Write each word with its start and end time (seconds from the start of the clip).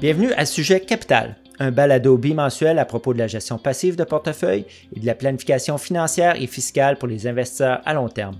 Bienvenue 0.00 0.32
à 0.32 0.46
Sujet 0.46 0.80
Capital, 0.80 1.36
un 1.60 1.70
balado 1.70 2.18
bimensuel 2.18 2.78
à 2.78 2.84
propos 2.84 3.14
de 3.14 3.18
la 3.18 3.28
gestion 3.28 3.56
passive 3.56 3.96
de 3.96 4.04
portefeuille 4.04 4.64
et 4.96 5.00
de 5.00 5.06
la 5.06 5.14
planification 5.14 5.78
financière 5.78 6.34
et 6.42 6.48
fiscale 6.48 6.98
pour 6.98 7.06
les 7.06 7.26
investisseurs 7.26 7.80
à 7.84 7.94
long 7.94 8.08
terme. 8.08 8.36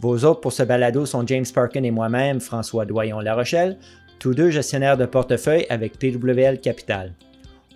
Vos 0.00 0.24
hôtes 0.24 0.42
pour 0.42 0.52
ce 0.52 0.62
balado 0.62 1.06
sont 1.06 1.26
James 1.26 1.46
Parkin 1.54 1.84
et 1.84 1.90
moi-même, 1.90 2.40
François 2.40 2.86
Doyon-La 2.86 3.34
Rochelle, 3.34 3.78
tous 4.18 4.34
deux 4.34 4.50
gestionnaires 4.50 4.96
de 4.96 5.06
portefeuille 5.06 5.66
avec 5.70 5.98
PWL 5.98 6.60
Capital. 6.60 7.14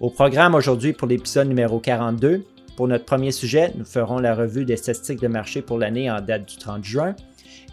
Au 0.01 0.11
programme 0.11 0.57
aujourd'hui 0.57 0.93
pour 0.93 1.07
l'épisode 1.07 1.46
numéro 1.46 1.79
42, 1.79 2.45
pour 2.77 2.89
notre 2.89 3.05
premier 3.05 3.31
sujet, 3.31 3.73
nous 3.77 3.85
ferons 3.85 4.19
la 4.19 4.35
revue 4.35 4.65
des 4.65 4.77
statistiques 4.77 5.21
de 5.21 5.29
marché 5.29 5.62
pour 5.62 5.79
l'année 5.79 6.11
en 6.11 6.21
date 6.21 6.49
du 6.49 6.57
30 6.57 6.85
juin. 6.85 7.15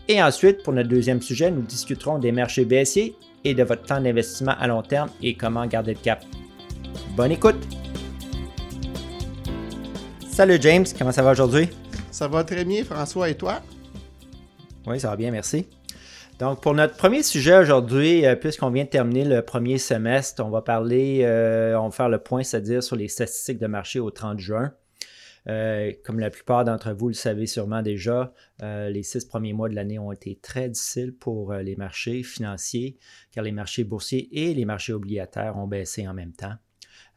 Et 0.08 0.22
ensuite, 0.22 0.62
pour 0.62 0.74
notre 0.74 0.90
deuxième 0.90 1.22
sujet, 1.22 1.50
nous 1.50 1.64
discuterons 1.64 2.20
des 2.20 2.32
marchés 2.32 2.66
baissiers 2.66 3.16
et 3.44 3.54
de 3.54 3.64
votre 3.64 3.84
plan 3.84 4.02
d'investissement 4.02 4.56
à 4.60 4.68
long 4.68 4.82
terme 4.82 5.10
et 5.22 5.36
comment 5.36 5.66
garder 5.66 5.94
le 5.94 6.00
cap. 6.00 6.24
Bonne 7.16 7.32
écoute! 7.32 7.58
Salut 10.30 10.58
James, 10.62 10.86
comment 10.98 11.12
ça 11.12 11.22
va 11.22 11.32
aujourd'hui? 11.32 11.70
Ça 12.10 12.28
va 12.28 12.44
très 12.44 12.66
bien, 12.66 12.84
François, 12.84 13.30
et 13.30 13.36
toi? 13.36 13.62
Oui, 14.88 15.00
ça 15.00 15.10
va 15.10 15.16
bien, 15.16 15.32
merci. 15.32 15.68
Donc, 16.40 16.62
pour 16.62 16.74
notre 16.74 16.96
premier 16.96 17.22
sujet 17.22 17.58
aujourd'hui, 17.60 18.26
euh, 18.26 18.36
puisqu'on 18.36 18.72
vient 18.72 18.86
de 18.86 18.90
terminer 18.90 19.26
le 19.26 19.44
premier 19.44 19.78
semestre, 19.78 20.44
on 20.44 20.50
va 20.50 20.62
parler, 20.62 21.22
euh, 21.24 21.76
on 21.78 21.90
va 21.90 21.92
faire 21.92 22.10
le 22.10 22.18
point, 22.18 22.42
c'est-à-dire 22.42 22.82
sur 22.82 22.96
les 22.96 23.08
statistiques 23.08 23.60
de 23.60 23.68
marché 23.68 24.00
au 24.00 24.10
30 24.10 24.40
juin. 24.40 24.72
Euh, 25.48 25.92
comme 26.04 26.20
la 26.20 26.30
plupart 26.30 26.66
d'entre 26.66 26.94
vous 26.94 27.08
le 27.08 27.14
savez 27.14 27.48
sûrement 27.48 27.82
déjà, 27.82 28.34
les 28.62 29.04
six 29.04 29.26
premiers 29.26 29.54
mois 29.54 29.70
de 29.70 29.76
l'année 29.76 29.98
ont 30.00 30.12
été 30.12 30.38
très 30.42 30.70
difficiles 30.70 31.14
pour 31.14 31.54
les 31.54 31.76
marchés 31.76 32.24
financiers, 32.24 32.98
car 33.32 33.44
les 33.44 33.52
marchés 33.52 33.84
boursiers 33.84 34.30
et 34.32 34.54
les 34.54 34.66
marchés 34.66 34.94
obligataires 34.94 35.58
ont 35.58 35.68
baissé 35.68 36.08
en 36.08 36.14
même 36.14 36.34
temps. 36.34 36.54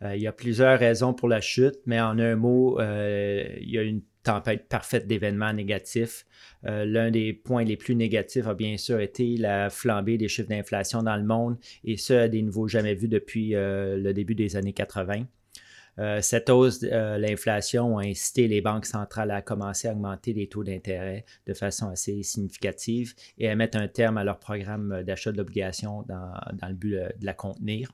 il 0.03 0.21
y 0.21 0.27
a 0.27 0.33
plusieurs 0.33 0.79
raisons 0.79 1.13
pour 1.13 1.29
la 1.29 1.41
chute, 1.41 1.79
mais 1.87 2.01
en 2.01 2.19
un 2.19 2.37
mot, 2.37 2.81
il 2.81 3.71
y 3.71 3.79
a 3.79 3.83
une 3.83 4.03
tempête 4.25 4.69
parfaite 4.69 5.07
d'événements 5.07 5.53
négatifs. 5.53 6.27
Euh, 6.65 6.85
l'un 6.85 7.11
des 7.11 7.33
points 7.33 7.63
les 7.63 7.77
plus 7.77 7.95
négatifs 7.95 8.47
a 8.47 8.55
bien 8.55 8.77
sûr 8.77 8.99
été 8.99 9.37
la 9.37 9.71
flambée 9.71 10.19
des 10.19 10.29
chiffres 10.29 10.49
d'inflation 10.49 11.03
dans 11.03 11.17
le 11.17 11.25
monde, 11.25 11.59
et 11.85 11.97
ce 11.97 12.15
à 12.15 12.29
des 12.29 12.43
niveaux 12.43 12.67
jamais 12.67 12.95
vus 12.95 13.09
depuis 13.09 13.55
euh, 13.55 13.97
le 13.97 14.13
début 14.13 14.35
des 14.35 14.57
années 14.57 14.73
80. 14.73 15.27
Euh, 15.99 16.21
cette 16.21 16.51
hausse 16.51 16.81
de 16.81 17.17
l'inflation 17.17 17.99
a 17.99 18.05
incité 18.05 18.49
les 18.49 18.61
banques 18.61 18.87
centrales 18.87 19.31
à 19.31 19.43
commencer 19.43 19.89
à 19.89 19.93
augmenter 19.93 20.33
les 20.33 20.49
taux 20.49 20.65
d'intérêt 20.65 21.25
de 21.47 21.55
façon 21.55 21.89
assez 21.89 22.23
significative 22.23 23.15
et 23.39 23.49
à 23.49 23.55
mettre 23.55 23.79
un 23.79 23.89
terme 23.89 24.19
à 24.19 24.25
leur 24.25 24.39
programme 24.39 25.03
d'achat 25.05 25.33
d'obligations 25.33 26.03
dans, 26.09 26.33
dans, 26.55 26.69
le 26.69 26.75
but 26.75 26.95
de 26.95 27.27
la 27.27 27.35
contenir. 27.35 27.93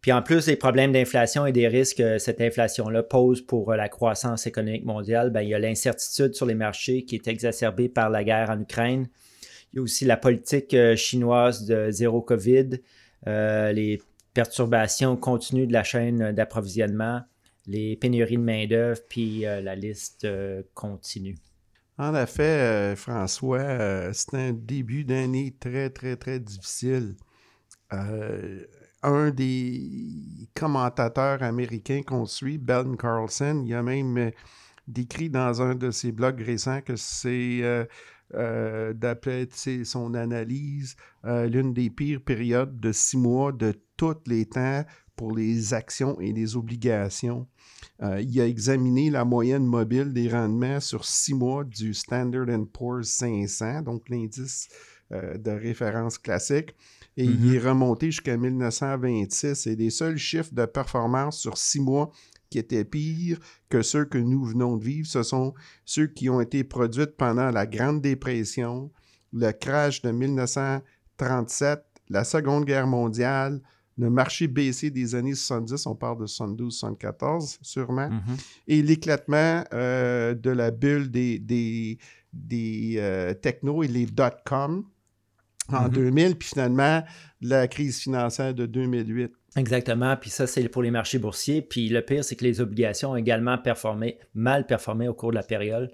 Puis 0.00 0.12
en 0.12 0.22
plus 0.22 0.46
des 0.46 0.56
problèmes 0.56 0.92
d'inflation 0.92 1.46
et 1.46 1.52
des 1.52 1.68
risques 1.68 1.98
que 1.98 2.18
cette 2.18 2.40
inflation-là 2.40 3.02
pose 3.02 3.40
pour 3.40 3.70
euh, 3.70 3.76
la 3.76 3.88
croissance 3.88 4.46
économique 4.46 4.84
mondiale, 4.84 5.30
bien, 5.30 5.42
il 5.42 5.50
y 5.50 5.54
a 5.54 5.58
l'incertitude 5.58 6.34
sur 6.34 6.46
les 6.46 6.54
marchés 6.54 7.04
qui 7.04 7.14
est 7.14 7.28
exacerbée 7.28 7.88
par 7.88 8.10
la 8.10 8.24
guerre 8.24 8.50
en 8.50 8.60
Ukraine. 8.60 9.08
Il 9.72 9.76
y 9.76 9.78
a 9.78 9.82
aussi 9.82 10.04
la 10.04 10.16
politique 10.16 10.74
euh, 10.74 10.96
chinoise 10.96 11.66
de 11.66 11.90
zéro 11.90 12.20
COVID, 12.20 12.80
euh, 13.28 13.72
les 13.72 14.00
perturbations 14.34 15.16
continues 15.16 15.66
de 15.66 15.72
la 15.72 15.84
chaîne 15.84 16.32
d'approvisionnement, 16.32 17.22
les 17.66 17.96
pénuries 17.96 18.36
de 18.36 18.42
main-d'œuvre, 18.42 19.00
puis 19.08 19.40
la 19.40 19.74
liste 19.74 20.26
continue. 20.74 21.36
En 21.98 22.14
effet, 22.14 22.94
François, 22.96 24.12
c'est 24.12 24.34
un 24.34 24.52
début 24.52 25.04
d'année 25.04 25.54
très, 25.60 25.90
très, 25.90 26.16
très 26.16 26.40
difficile 26.40 27.14
un 29.02 29.30
des 29.30 30.48
commentateurs 30.54 31.42
américains 31.42 32.02
qu'on 32.02 32.26
suit, 32.26 32.58
Ben 32.58 32.96
Carlson, 32.96 33.62
il 33.66 33.74
a 33.74 33.82
même 33.82 34.16
euh, 34.16 34.30
décrit 34.86 35.28
dans 35.28 35.62
un 35.62 35.74
de 35.74 35.90
ses 35.90 36.12
blogs 36.12 36.40
récents 36.40 36.80
que 36.80 36.96
c'est, 36.96 37.60
euh, 38.34 38.62
euh, 38.62 38.92
d'après 38.92 39.48
son 39.84 40.14
analyse, 40.14 40.96
l'une 41.24 41.72
des 41.72 41.90
pires 41.90 42.20
périodes 42.20 42.80
de 42.80 42.92
six 42.92 43.16
mois 43.16 43.52
de 43.52 43.74
tous 43.96 44.16
les 44.26 44.46
temps 44.46 44.84
pour 45.16 45.36
les 45.36 45.74
actions 45.74 46.18
et 46.20 46.32
les 46.32 46.56
obligations. 46.56 47.46
il 48.00 48.40
a 48.40 48.46
examiné 48.46 49.10
la 49.10 49.24
moyenne 49.24 49.64
mobile 49.64 50.12
des 50.12 50.28
rendements 50.28 50.80
sur 50.80 51.04
six 51.04 51.34
mois 51.34 51.64
du 51.64 51.94
Standard 51.94 52.46
Poor's 52.72 53.08
500, 53.08 53.82
donc 53.82 54.08
l'indice 54.08 54.68
de 55.10 55.50
référence 55.50 56.18
classique 56.18 56.74
et 57.16 57.24
il 57.24 57.38
mm-hmm. 57.38 57.54
est 57.54 57.58
remonté 57.58 58.06
jusqu'à 58.06 58.36
1926. 58.36 59.66
Et 59.66 59.76
les 59.76 59.90
seuls 59.90 60.16
chiffres 60.16 60.54
de 60.54 60.64
performance 60.64 61.38
sur 61.38 61.58
six 61.58 61.80
mois 61.80 62.10
qui 62.52 62.58
étaient 62.58 62.84
pires 62.84 63.38
que 63.70 63.80
ceux 63.80 64.04
que 64.04 64.18
nous 64.18 64.44
venons 64.44 64.76
de 64.76 64.84
vivre, 64.84 65.08
ce 65.08 65.22
sont 65.22 65.54
ceux 65.86 66.06
qui 66.06 66.28
ont 66.28 66.42
été 66.42 66.64
produits 66.64 67.06
pendant 67.06 67.50
la 67.50 67.66
Grande 67.66 68.02
Dépression, 68.02 68.90
le 69.32 69.52
crash 69.52 70.02
de 70.02 70.10
1937, 70.10 71.82
la 72.10 72.24
Seconde 72.24 72.66
Guerre 72.66 72.86
mondiale, 72.86 73.62
le 73.96 74.10
marché 74.10 74.48
baissé 74.48 74.90
des 74.90 75.14
années 75.14 75.34
70, 75.34 75.86
on 75.86 75.94
parle 75.94 76.20
de 76.20 76.26
72-74 76.26 77.58
sûrement, 77.62 78.08
mm-hmm. 78.08 78.44
et 78.68 78.82
l'éclatement 78.82 79.64
euh, 79.72 80.34
de 80.34 80.50
la 80.50 80.70
bulle 80.70 81.10
des, 81.10 81.38
des, 81.38 81.96
des 82.34 82.96
euh, 82.98 83.32
technos 83.32 83.82
et 83.82 83.88
les 83.88 84.04
dot-com 84.04 84.84
en 85.72 85.88
2000, 85.88 86.12
mm-hmm. 86.12 86.34
puis 86.34 86.48
finalement, 86.50 87.02
la 87.40 87.66
crise 87.66 87.98
financière 88.00 88.52
de 88.52 88.66
2008. 88.66 89.32
Exactement, 89.54 90.16
puis 90.16 90.30
ça, 90.30 90.46
c'est 90.46 90.66
pour 90.70 90.82
les 90.82 90.90
marchés 90.90 91.18
boursiers. 91.18 91.60
Puis 91.60 91.90
le 91.90 92.00
pire, 92.00 92.24
c'est 92.24 92.36
que 92.36 92.44
les 92.44 92.62
obligations 92.62 93.10
ont 93.10 93.16
également 93.16 93.58
performé, 93.58 94.18
mal 94.34 94.66
performé 94.66 95.08
au 95.08 95.14
cours 95.14 95.30
de 95.30 95.34
la 95.34 95.42
période. 95.42 95.92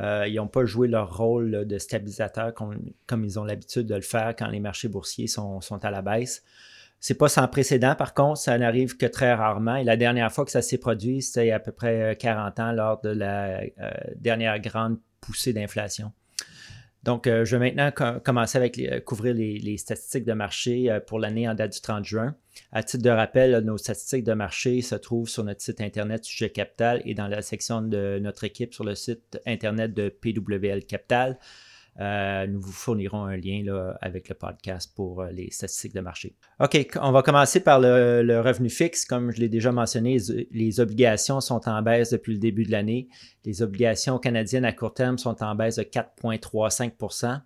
Euh, 0.00 0.26
ils 0.28 0.34
n'ont 0.34 0.46
pas 0.46 0.66
joué 0.66 0.88
leur 0.88 1.16
rôle 1.16 1.66
de 1.66 1.78
stabilisateur 1.78 2.52
comme, 2.52 3.24
ils 3.24 3.38
ont 3.38 3.44
l'habitude 3.44 3.86
de 3.86 3.94
le 3.94 4.02
faire 4.02 4.34
quand 4.36 4.48
les 4.48 4.60
marchés 4.60 4.88
boursiers 4.88 5.26
sont, 5.26 5.60
à 5.82 5.90
la 5.90 6.02
baisse. 6.02 6.42
C'est 7.00 7.14
pas 7.14 7.28
sans 7.28 7.48
précédent, 7.48 7.94
par 7.94 8.12
contre, 8.12 8.40
ça 8.40 8.58
n'arrive 8.58 8.96
que 8.96 9.06
très 9.06 9.32
rarement. 9.32 9.76
Et 9.76 9.84
la 9.84 9.96
dernière 9.96 10.30
fois 10.30 10.44
que 10.44 10.50
ça 10.50 10.62
s'est 10.62 10.78
produit, 10.78 11.22
c'était 11.22 11.52
à 11.52 11.60
peu 11.60 11.72
près 11.72 12.16
40 12.18 12.60
ans 12.60 12.72
lors 12.72 13.00
de 13.00 13.10
la 13.10 13.60
euh, 13.60 13.90
dernière 14.16 14.58
grande 14.58 14.98
poussée 15.20 15.54
d'inflation. 15.54 16.12
Donc, 17.08 17.26
euh, 17.26 17.46
je 17.46 17.56
vais 17.56 17.72
maintenant 17.72 18.20
commencer 18.22 18.58
avec 18.58 18.78
euh, 18.78 19.00
couvrir 19.00 19.32
les, 19.32 19.78
statistiques 19.78 20.26
de 20.26 20.34
marché 20.34 20.90
euh, 20.90 21.00
pour 21.00 21.18
l'année 21.18 21.48
en 21.48 21.54
date 21.54 21.72
du 21.72 21.80
30 21.80 22.04
juin. 22.04 22.36
À 22.70 22.82
titre 22.82 23.02
de 23.02 23.08
rappel, 23.08 23.58
nos 23.60 23.78
statistiques 23.78 24.24
de 24.24 24.34
marché 24.34 24.82
se 24.82 24.94
trouvent 24.94 25.26
sur 25.26 25.42
notre 25.42 25.62
site 25.62 25.80
Internet 25.80 26.26
Sujet 26.26 26.50
Capital 26.50 27.00
et 27.06 27.14
dans 27.14 27.26
la 27.26 27.40
section 27.40 27.80
de 27.80 28.18
notre 28.20 28.44
équipe 28.44 28.74
sur 28.74 28.84
le 28.84 28.94
site 28.94 29.40
Internet 29.46 29.94
de 29.94 30.10
PWL 30.10 30.84
Capital. 30.84 31.38
Euh, 32.00 32.46
nous 32.46 32.60
vous 32.60 32.72
fournirons 32.72 33.24
un 33.24 33.36
lien 33.36 33.62
là, 33.64 33.98
avec 34.00 34.28
le 34.28 34.36
podcast 34.36 34.92
pour 34.94 35.22
euh, 35.22 35.30
les 35.32 35.50
statistiques 35.50 35.94
de 35.94 36.00
marché. 36.00 36.36
OK, 36.60 36.86
on 37.00 37.10
va 37.10 37.22
commencer 37.22 37.58
par 37.60 37.80
le, 37.80 38.40
revenu 38.40 38.70
fixe. 38.70 39.04
Comme 39.04 39.32
je 39.32 39.40
l'ai 39.40 39.48
déjà 39.48 39.72
mentionné, 39.72 40.18
les, 40.52 40.80
obligations 40.80 41.40
sont 41.40 41.68
en 41.68 41.82
baisse 41.82 42.10
depuis 42.10 42.34
le 42.34 42.38
début 42.38 42.64
de 42.64 42.70
l'année. 42.70 43.08
Les 43.44 43.62
obligations 43.62 44.18
canadiennes 44.18 44.64
à 44.64 44.72
court 44.72 44.94
terme 44.94 45.18
sont 45.18 45.42
en 45.42 45.56
baisse 45.56 45.76
de 45.76 45.82
4,35% 45.82 47.40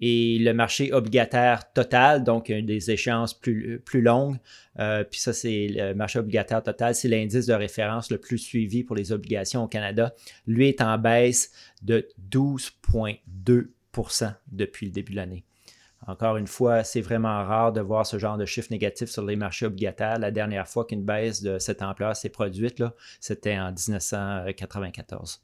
et 0.00 0.38
le 0.40 0.52
marché 0.52 0.92
obligataire 0.92 1.72
total, 1.72 2.24
donc 2.24 2.50
des 2.50 2.90
échéances 2.90 3.32
plus, 3.32 3.80
plus 3.84 4.02
longues, 4.02 4.38
euh, 4.80 5.04
puis 5.04 5.20
ça 5.20 5.32
c'est 5.32 5.68
le 5.70 5.94
marché 5.94 6.18
obligataire 6.18 6.62
total, 6.62 6.94
c'est 6.94 7.08
l'indice 7.08 7.46
de 7.46 7.54
référence 7.54 8.10
le 8.10 8.18
plus 8.18 8.38
suivi 8.38 8.82
pour 8.82 8.96
les 8.96 9.12
obligations 9.12 9.62
au 9.62 9.68
Canada. 9.68 10.12
Lui 10.46 10.68
est 10.68 10.80
en 10.80 10.98
baisse 10.98 11.52
de 11.82 12.08
12,2 12.30 13.68
depuis 14.50 14.86
le 14.86 14.92
début 14.92 15.12
de 15.12 15.16
l'année. 15.16 15.44
Encore 16.06 16.36
une 16.36 16.46
fois, 16.46 16.84
c'est 16.84 17.00
vraiment 17.00 17.44
rare 17.44 17.72
de 17.72 17.80
voir 17.80 18.06
ce 18.06 18.18
genre 18.18 18.36
de 18.36 18.44
chiffre 18.44 18.68
négatif 18.70 19.08
sur 19.08 19.24
les 19.24 19.36
marchés 19.36 19.64
obligataires. 19.66 20.18
La 20.18 20.30
dernière 20.30 20.68
fois 20.68 20.84
qu'une 20.84 21.02
baisse 21.02 21.42
de 21.42 21.58
cette 21.58 21.80
ampleur 21.80 22.14
s'est 22.14 22.28
produite, 22.28 22.82
c'était 23.20 23.58
en 23.58 23.72
1994. 23.72 25.40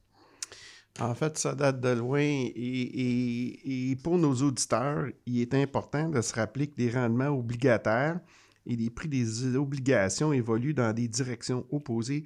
En 0.98 1.14
fait, 1.14 1.38
ça 1.38 1.54
date 1.54 1.80
de 1.80 1.90
loin 1.90 2.20
et, 2.20 3.96
pour 4.02 4.18
nos 4.18 4.34
auditeurs, 4.34 5.06
il 5.24 5.40
est 5.40 5.54
important 5.54 6.08
de 6.10 6.20
se 6.20 6.34
rappeler 6.34 6.66
que 6.66 6.74
les 6.78 6.90
rendements 6.90 7.28
obligataires 7.28 8.20
et 8.66 8.76
les 8.76 8.90
prix 8.90 9.08
des 9.08 9.56
obligations 9.56 10.32
évoluent 10.32 10.74
dans 10.74 10.92
des 10.92 11.08
directions 11.08 11.64
opposées, 11.70 12.24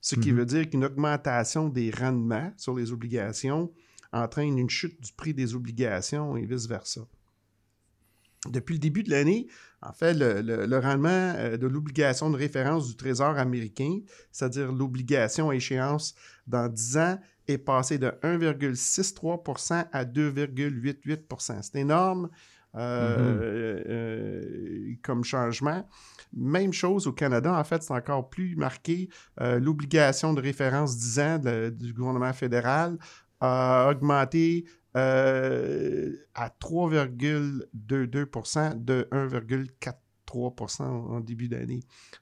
ce 0.00 0.16
qui 0.16 0.30
mm-hmm. 0.30 0.34
veut 0.34 0.46
dire 0.46 0.68
qu'une 0.68 0.84
augmentation 0.84 1.68
des 1.68 1.90
rendements 1.90 2.52
sur 2.58 2.74
les 2.74 2.92
obligations 2.92 3.72
entraîne 4.12 4.58
une 4.58 4.70
chute 4.70 5.00
du 5.00 5.12
prix 5.12 5.34
des 5.34 5.54
obligations 5.54 6.36
et 6.36 6.44
vice-versa. 6.44 7.02
Depuis 8.48 8.74
le 8.74 8.80
début 8.80 9.04
de 9.04 9.10
l'année, 9.10 9.46
en 9.82 9.92
fait, 9.92 10.14
le, 10.14 10.78
rendement 10.78 11.10
euh, 11.10 11.56
de 11.56 11.68
l'obligation 11.68 12.28
de 12.28 12.36
référence 12.36 12.88
du 12.88 12.96
Trésor 12.96 13.38
américain, 13.38 14.00
c'est-à-dire 14.32 14.72
l'obligation 14.72 15.50
à 15.50 15.54
échéance 15.54 16.16
dans 16.46 16.68
10 16.68 16.96
ans, 16.98 17.18
est 17.46 17.58
passé 17.58 17.98
de 17.98 18.08
1,63% 18.22 19.86
à 19.92 20.04
2,88% 20.04 21.62
C'est 21.62 21.80
énorme. 21.80 22.30
mm-hmm. 22.74 25.00
comme 25.02 25.24
changement. 25.24 25.88
Même 26.32 26.72
chose 26.72 27.06
au 27.06 27.12
Canada, 27.12 27.52
en 27.52 27.64
fait, 27.64 27.82
c'est 27.82 27.92
encore 27.92 28.30
plus 28.30 28.56
marqué. 28.56 29.10
L'obligation 29.38 30.32
de 30.32 30.40
référence 30.40 30.96
10 30.96 31.20
ans 31.20 31.38
du 31.70 31.92
gouvernement 31.92 32.32
fédéral 32.32 32.96
a 33.42 33.90
augmenté 33.90 34.64
euh, 34.96 36.16
à 36.34 36.48
3,22% 36.48 38.84
de 38.84 39.08
1,43% 39.10 40.82
en 40.82 41.20
début 41.20 41.48
d'année. 41.48 41.80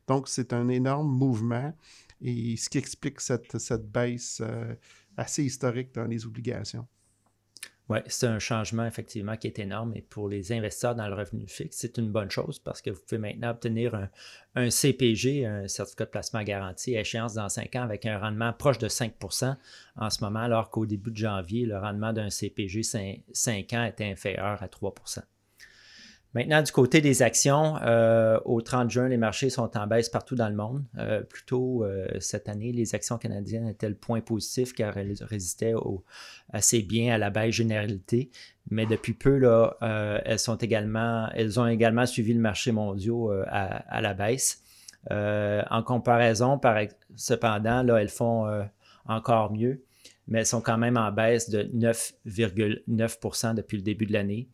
Donc, 0.08 0.28
c'est 0.28 0.55
un 0.55 0.69
énorme 0.69 1.08
mouvement 1.08 1.75
et 2.22 2.56
ce 2.56 2.70
qui 2.70 2.78
explique 2.78 3.20
cette, 3.20 3.58
cette 3.58 3.90
baisse 3.90 4.40
euh, 4.40 4.75
assez 5.17 5.43
historique 5.44 5.94
dans 5.94 6.06
les 6.06 6.26
obligations. 6.26 6.87
Oui, 7.90 7.98
c'est 8.06 8.28
un 8.28 8.38
changement 8.38 8.87
effectivement 8.87 9.37
qui 9.37 9.48
est 9.48 9.58
énorme. 9.58 9.96
Et 9.96 10.02
pour 10.02 10.28
les 10.28 10.52
investisseurs 10.52 10.94
dans 10.94 11.08
le 11.08 11.14
revenu 11.16 11.48
fixe, 11.48 11.76
c'est 11.76 11.98
une 11.98 12.12
bonne 12.12 12.31
chose 12.31 12.60
parce 12.60 12.81
que 12.81 12.90
vous 12.90 13.00
pouvez 13.00 13.19
maintenant 13.19 13.50
obtenir 13.50 14.08
un, 14.54 14.70
CPG, 14.70 15.44
un 15.44 15.66
certificat 15.66 16.04
de 16.04 16.10
placement 16.10 16.44
garanti 16.44 16.94
échéance 16.94 17.34
dans 17.34 17.48
5 17.48 17.75
ans 17.75 17.82
avec 17.82 18.06
un 18.06 18.16
rendement 18.16 18.52
proche 18.52 18.78
de 18.78 18.88
5% 18.88 19.56
en 19.96 20.08
ce 20.08 20.22
moment, 20.22 20.38
alors 20.38 20.70
qu'au 20.70 20.87
début 20.87 21.10
de 21.10 21.16
janvier, 21.16 21.66
le 21.66 21.78
rendement 21.78 22.12
d'un 22.12 22.31
CPG 22.31 22.84
5, 22.84 23.22
5 23.32 23.72
ans 23.72 23.84
était 23.84 24.04
inférieur 24.04 24.62
à 24.62 24.69
3 24.69 24.94
Maintenant, 26.32 26.62
du 26.62 26.70
côté 26.70 27.00
des 27.00 27.22
actions, 27.22 27.76
euh, 27.82 28.38
au 28.44 28.60
30 28.60 28.88
juin, 28.88 29.08
les 29.08 29.16
marchés 29.16 29.50
sont 29.50 29.76
en 29.76 29.86
baisse 29.88 30.08
partout 30.08 30.36
dans 30.36 30.48
le 30.48 30.54
monde. 30.54 30.84
Euh, 30.96 31.22
plutôt 31.22 31.84
euh, 31.84 32.06
cette 32.20 32.48
année, 32.48 32.70
les 32.70 32.94
actions 32.94 33.18
canadiennes 33.18 33.66
étaient 33.66 33.88
le 33.88 33.96
point 33.96 34.20
positif 34.20 34.72
car 34.72 34.96
elles 34.96 35.16
résistaient 35.22 35.74
assez 36.52 36.82
bien 36.82 37.12
à 37.12 37.18
la 37.18 37.30
baisse 37.30 37.54
généralité. 37.54 38.30
Mais 38.70 38.86
depuis 38.86 39.12
peu, 39.12 39.38
là, 39.38 39.76
elles, 40.24 40.38
sont 40.38 40.54
également, 40.54 41.28
elles 41.34 41.58
ont 41.58 41.66
également 41.66 42.06
suivi 42.06 42.32
le 42.32 42.40
marché 42.40 42.70
mondial 42.70 43.44
à, 43.48 44.00
la 44.00 44.14
baisse. 44.14 44.62
en 45.10 45.82
comparaison, 45.82 46.58
par, 46.58 46.78
cependant, 47.16 47.96
elles 47.96 48.08
font 48.08 48.46
encore 49.06 49.52
mieux, 49.52 49.82
mais 50.28 50.40
elles 50.40 50.46
sont 50.46 50.60
quand 50.60 50.78
même 50.78 50.96
en 50.96 51.10
baisse 51.10 51.50
de 51.50 51.64
9,9% 51.64 53.54
depuis 53.56 53.78
le 53.78 53.82
début 53.82 54.06
de 54.06 54.12
l'année. 54.12 54.48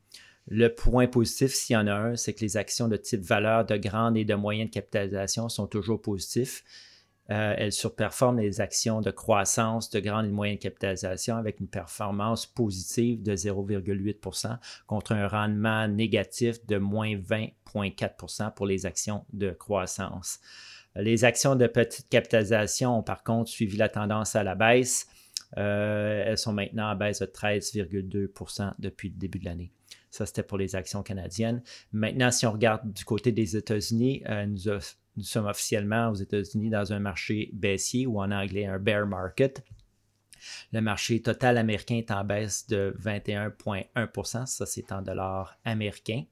Le 0.49 0.69
point 0.69 1.09
positif, 1.09 1.53
s'il 1.53 1.75
y 1.75 1.77
en 1.77 1.87
a 1.89 1.95
un, 1.95 2.17
c'est 2.17 2.33
que 2.33 2.41
les 2.41 2.57
actions 2.57 2.87
de 2.87 2.97
type 2.97 3.23
valeur 3.23 3.65
de 3.65 3.77
grande 3.77 4.17
et 4.17 4.25
de 4.25 4.35
moyenne 4.35 4.71
capitalisation 4.71 5.49
sont 5.49 5.67
toujours 5.67 6.01
positifs. 6.01 6.63
Euh, 7.31 7.55
elles 7.59 7.73
surperforment 7.73 8.39
les 8.39 8.61
actions 8.61 9.01
de 9.01 9.11
croissance 9.11 9.91
de 9.91 9.99
grande 9.99 10.27
et 10.27 10.29
de 10.29 10.33
moyenne 10.33 10.59
capitalisation 10.59 11.37
avec 11.37 11.59
une 11.59 11.67
performance 11.67 12.47
positive 12.47 13.21
de 13.25 13.35
0,8% 13.35 14.57
contre 14.87 15.11
un 15.11 15.27
rendement 15.27 15.89
négatif 15.89 16.65
de 16.67 16.79
moins 16.79 17.17
20,4% 17.17 18.55
pour 18.55 18.67
les 18.67 18.87
actions 18.87 19.25
de 19.33 19.51
croissance. 19.51 20.39
Les 20.95 21.25
actions 21.25 21.57
de 21.57 21.67
petite 21.67 22.09
capitalisation 22.09 22.99
ont 22.99 23.03
par 23.03 23.25
contre 23.25 23.51
suivi 23.51 23.77
la 23.77 23.89
tendance 23.89 24.37
à 24.37 24.45
la 24.45 24.55
baisse. 24.55 25.09
Euh, 25.59 26.25
elles 26.27 26.39
sont 26.39 26.53
maintenant 26.53 26.89
à 26.89 26.95
baisse 26.95 27.19
de 27.19 27.27
13,2% 27.27 28.75
depuis 28.79 29.09
le 29.09 29.17
début 29.17 29.41
de 29.41 29.45
l'année. 29.47 29.73
Ça, 30.11 30.26
c'était 30.26 30.43
pour 30.43 30.58
les 30.58 30.76
actions 30.76 31.03
canadiennes. 31.03 31.62
Maintenant, 31.93 32.31
si 32.31 32.47
on 32.47 32.53
regarde 32.53 32.93
du 32.93 33.05
côté 33.05 33.32
des 33.32 33.56
États-Unis, 33.56 34.23
euh, 34.29 34.47
nous, 34.47 35.25
sommes 35.25 35.47
officiellement 35.47 36.11
aux 36.11 36.14
États-Unis 36.14 36.70
dans 36.70 36.93
un 36.93 36.99
marché 36.99 37.50
baissier 37.53 38.06
ou 38.06 38.20
en 38.20 38.31
anglais 38.31 38.67
un 38.67 38.79
bear 38.79 39.06
market. 39.06 39.64
Le 40.73 40.81
marché 40.81 41.20
total 41.23 41.58
américain 41.58 41.97
est 41.97 42.11
en 42.11 42.25
baisse 42.25 42.67
de 42.67 42.94
21,1% 43.00 44.47
Ça, 44.47 44.67
c'est 44.67 44.93
en 44.93 45.03
dollars 45.03 45.58
américains. 45.64 46.25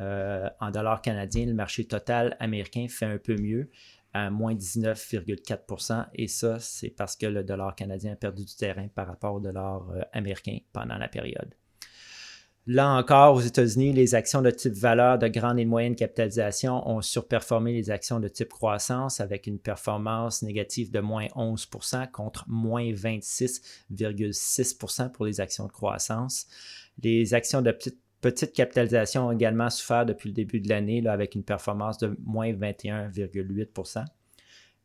Euh, 0.00 0.48
en 0.60 0.70
dollars 0.70 1.02
canadiens, 1.02 1.46
le 1.46 1.54
marché 1.54 1.84
total 1.84 2.36
américain 2.40 2.86
fait 2.88 3.06
un 3.06 3.18
peu 3.18 3.36
mieux 3.36 3.70
à 4.14 4.30
moins 4.30 4.54
19,4% 4.54 6.06
Et 6.14 6.28
ça, 6.28 6.58
c'est 6.60 6.90
parce 6.90 7.16
que 7.16 7.26
le 7.26 7.44
dollar 7.44 7.74
canadien 7.74 8.12
a 8.12 8.16
perdu 8.16 8.44
du 8.44 8.54
terrain 8.54 8.88
par 8.88 9.06
rapport 9.06 9.34
au 9.34 9.40
dollar 9.40 9.90
euh, 9.90 10.02
américain 10.12 10.58
pendant 10.72 10.98
la 10.98 11.08
période. 11.08 11.54
Là 12.68 12.92
encore, 12.92 13.34
aux 13.34 13.40
États-Unis, 13.40 13.92
les 13.92 14.14
actions 14.14 14.40
de 14.40 14.50
type 14.50 14.74
valeur 14.74 15.18
de 15.18 15.26
grande 15.26 15.58
et 15.58 15.64
de 15.64 15.68
moyenne 15.68 15.96
capitalisation 15.96 16.88
ont 16.88 17.02
surperformé 17.02 17.72
les 17.72 17.90
actions 17.90 18.20
de 18.20 18.28
type 18.28 18.50
croissance 18.50 19.20
avec 19.20 19.48
une 19.48 19.58
performance 19.58 20.42
négative 20.42 20.92
de 20.92 21.00
moins 21.00 21.26
11% 21.34 22.08
contre 22.12 22.44
moins 22.46 22.84
26,6% 22.84 25.10
pour 25.10 25.26
les 25.26 25.40
actions 25.40 25.66
de 25.66 25.72
croissance. 25.72 26.46
Les 27.02 27.34
actions 27.34 27.62
de 27.62 27.76
petite, 28.20 28.52
capitalisation 28.52 29.26
ont 29.26 29.32
également 29.32 29.68
souffert 29.68 30.06
depuis 30.06 30.28
le 30.28 30.34
début 30.34 30.60
de 30.60 30.68
l'année 30.68 31.04
avec 31.08 31.34
une 31.34 31.42
performance 31.42 31.98
de 31.98 32.16
moins 32.24 32.52
21,8% 32.52 34.04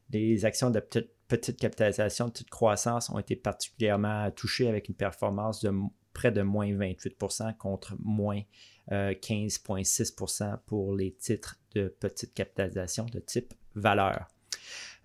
Les 0.09 0.45
actions 0.45 0.71
de 0.71 0.79
petite, 0.79 1.59
capitalisation, 1.59 2.25
de 2.25 2.31
petite 2.31 2.49
croissance 2.49 3.11
ont 3.11 3.19
été 3.19 3.35
particulièrement 3.35 4.31
touchées 4.31 4.67
avec 4.67 4.89
une 4.89 4.95
performance 4.95 5.61
de 5.61 5.71
près 6.17 6.31
de 6.31 6.41
moins 6.41 6.71
28% 6.73 7.55
contre 7.57 7.95
moins 8.03 8.41
15,6% 8.89 10.43
euh, 10.43 10.55
pour 10.65 10.95
les 10.95 11.11
titres 11.13 11.57
de 11.75 11.87
petite 11.87 12.33
capitalisation 12.33 13.05
de 13.05 13.19
type 13.19 13.53
valeur. 13.75 14.27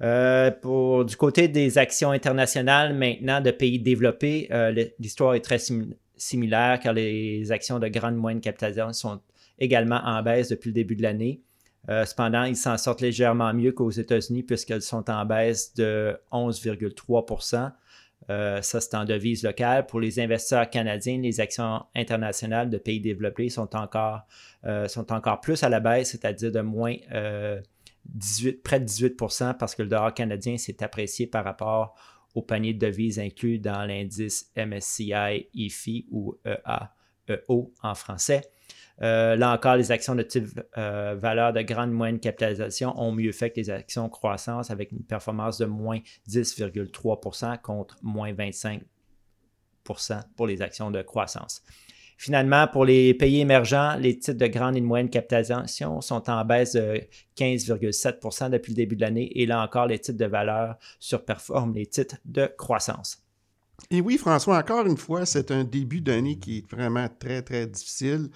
Euh, 0.02 0.50
pour, 0.50 1.04
du 1.04 1.16
côté 1.16 1.48
des 1.48 1.76
actions 1.78 2.10
internationales, 2.10 2.94
maintenant 2.94 3.40
de 3.40 3.50
pays 3.50 3.78
développés, 3.78 4.48
euh, 4.50 4.72
l'histoire 4.98 5.34
est 5.34 5.40
très 5.40 5.60
similaire 6.16 6.80
car 6.80 6.94
les 6.94 7.52
actions 7.52 7.78
de 7.78 7.88
grande 7.88 8.16
moyenne 8.16 8.40
capitalisation 8.40 8.92
sont 8.92 9.20
également 9.58 10.00
en 10.04 10.22
baisse 10.22 10.48
depuis 10.48 10.70
le 10.70 10.74
début 10.74 10.96
de 10.96 11.02
l'année. 11.02 11.42
cependant, 11.88 12.44
ils 12.44 12.56
s'en 12.56 12.78
sortent 12.78 13.02
légèrement 13.02 13.52
mieux 13.52 13.72
qu'aux 13.72 13.90
États-Unis 13.90 14.42
puisqu'elles 14.44 14.82
sont 14.82 15.08
en 15.10 15.26
baisse 15.26 15.74
de 15.74 16.16
11,3 16.32 17.72
euh, 18.30 18.62
ça, 18.62 18.80
c'est 18.80 18.94
en 18.94 19.04
devise 19.04 19.42
locale. 19.42 19.86
Pour 19.86 20.00
les 20.00 20.20
investisseurs 20.20 20.68
canadiens, 20.70 21.18
les 21.18 21.40
actions 21.40 21.84
internationales 21.94 22.70
de 22.70 22.78
pays 22.78 23.00
développés 23.00 23.48
sont 23.48 23.74
encore, 23.74 24.20
euh, 24.64 24.88
sont 24.88 25.12
encore 25.12 25.40
plus 25.40 25.62
à 25.62 25.68
la 25.68 25.80
baisse, 25.80 26.12
c'est-à-dire 26.12 26.52
de 26.52 26.60
moins 26.60 26.94
18, 28.04 28.48
euh, 28.48 28.60
près 28.62 28.80
de 28.80 28.86
18% 28.86 29.54
parce 29.54 29.74
que 29.74 29.82
le 29.82 29.88
dollar 29.88 30.14
canadien 30.14 30.56
s'est 30.56 30.82
apprécié 30.82 31.26
par 31.26 31.44
rapport 31.44 31.94
au 32.34 32.42
panier 32.42 32.72
de 32.72 32.78
devises 32.86 33.18
inclus 33.18 33.58
dans 33.58 33.84
l'indice 33.84 34.50
MSCI 34.56 35.48
EFI 35.54 36.06
ou 36.10 36.36
EAEO 36.44 37.74
en 37.82 37.94
français. 37.94 38.42
Euh, 39.00 39.36
là 39.36 39.52
encore, 39.52 39.76
les 39.76 39.90
actions 39.90 40.14
de 40.14 40.22
type 40.22 40.60
euh, 40.76 41.16
valeur 41.18 41.52
de 41.52 41.62
grande 41.62 41.90
moyenne 41.92 42.20
capitalisation 42.20 42.92
ont 43.00 43.12
mieux 43.12 43.32
fait 43.32 43.50
que 43.50 43.56
les 43.56 43.70
actions 43.70 44.08
croissance 44.08 44.70
avec 44.70 44.92
une 44.92 45.02
performance 45.02 45.58
de 45.58 45.64
moins 45.64 46.00
10,3% 46.28 47.60
contre 47.60 47.96
moins 48.02 48.32
25% 48.32 48.80
pour 50.36 50.46
les 50.46 50.62
actions 50.62 50.90
de 50.90 51.02
croissance. 51.02 51.62
Finalement, 52.22 52.68
pour 52.68 52.84
les 52.84 53.14
pays 53.14 53.40
émergents, 53.40 53.96
les 53.96 54.16
titres 54.16 54.38
de 54.38 54.46
grande 54.46 54.76
et 54.76 54.80
de 54.80 54.86
moyenne 54.86 55.10
capitalisation 55.10 56.00
sont 56.00 56.30
en 56.30 56.44
baisse 56.44 56.74
de 56.74 57.00
15,7% 57.36 58.50
depuis 58.50 58.70
le 58.70 58.76
début 58.76 58.94
de 58.94 59.00
l'année. 59.00 59.40
Et 59.40 59.44
là 59.44 59.60
encore, 59.60 59.86
les 59.88 59.98
titres 59.98 60.18
de 60.18 60.26
valeur 60.26 60.76
surperforment 61.00 61.74
les 61.74 61.86
titres 61.86 62.18
de 62.24 62.46
croissance. 62.46 63.24
Et 63.90 64.00
oui, 64.00 64.18
François, 64.18 64.58
encore 64.58 64.86
une 64.86 64.96
fois, 64.96 65.26
c'est 65.26 65.50
un 65.50 65.64
début 65.64 66.00
d'année 66.00 66.38
qui 66.38 66.58
est 66.58 66.70
vraiment 66.70 67.08
très, 67.18 67.42
très 67.42 67.66
difficile. 67.66 68.28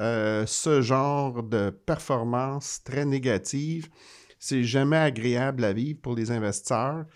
Euh, 0.00 0.44
ce 0.46 0.82
genre 0.82 1.42
de 1.42 1.70
performance 1.70 2.82
très 2.84 3.04
négative, 3.04 3.88
c'est 4.38 4.64
jamais 4.64 4.96
agréable 4.96 5.64
à 5.64 5.72
vivre 5.72 6.00
pour 6.00 6.14
les 6.14 6.30
investisseurs. 6.30 7.06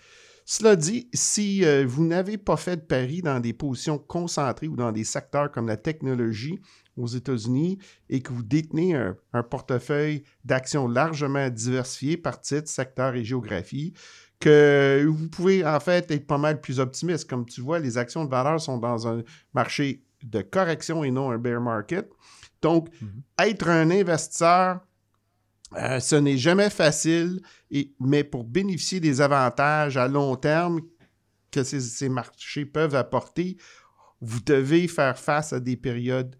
Cela 0.45 0.75
dit, 0.75 1.07
si 1.13 1.63
euh, 1.63 1.85
vous 1.87 2.03
n'avez 2.03 2.37
pas 2.37 2.57
fait 2.57 2.77
de 2.77 2.81
pari 2.81 3.21
dans 3.21 3.39
des 3.39 3.53
positions 3.53 3.99
concentrées 3.99 4.67
ou 4.67 4.75
dans 4.75 4.91
des 4.91 5.03
secteurs 5.03 5.51
comme 5.51 5.67
la 5.67 5.77
technologie 5.77 6.59
aux 6.97 7.07
États-Unis 7.07 7.77
et 8.09 8.21
que 8.21 8.33
vous 8.33 8.43
détenez 8.43 8.95
un, 8.95 9.15
un 9.33 9.43
portefeuille 9.43 10.23
d'actions 10.43 10.87
largement 10.87 11.49
diversifié 11.49 12.17
par 12.17 12.41
titre, 12.41 12.67
secteur 12.67 13.15
et 13.15 13.23
géographie, 13.23 13.93
que 14.39 15.05
vous 15.07 15.29
pouvez 15.29 15.63
en 15.63 15.79
fait 15.79 16.09
être 16.09 16.25
pas 16.25 16.39
mal 16.39 16.59
plus 16.59 16.79
optimiste. 16.79 17.29
Comme 17.29 17.45
tu 17.45 17.61
vois, 17.61 17.79
les 17.79 17.97
actions 17.97 18.25
de 18.25 18.29
valeur 18.29 18.59
sont 18.59 18.77
dans 18.77 19.07
un 19.07 19.23
marché 19.53 20.03
de 20.23 20.41
correction 20.41 21.03
et 21.03 21.11
non 21.11 21.31
un 21.31 21.37
bear 21.37 21.61
market. 21.61 22.09
Donc, 22.61 22.89
mhm. 23.01 23.23
être 23.39 23.67
un 23.69 23.89
investisseur, 23.91 24.81
euh, 25.77 25.99
ce 25.99 26.15
n'est 26.15 26.37
jamais 26.37 26.69
facile, 26.69 27.41
et, 27.69 27.93
mais 27.99 28.23
pour 28.23 28.43
bénéficier 28.43 28.99
des 28.99 29.21
avantages 29.21 29.97
à 29.97 30.07
long 30.07 30.35
terme 30.35 30.81
que 31.49 31.63
ces, 31.63 32.09
marchés 32.09 32.65
peuvent 32.65 32.95
apporter, 32.95 33.57
vous 34.21 34.39
devez 34.41 34.87
faire 34.87 35.17
face 35.17 35.53
à 35.53 35.59
des 35.59 35.77
périodes 35.77 36.35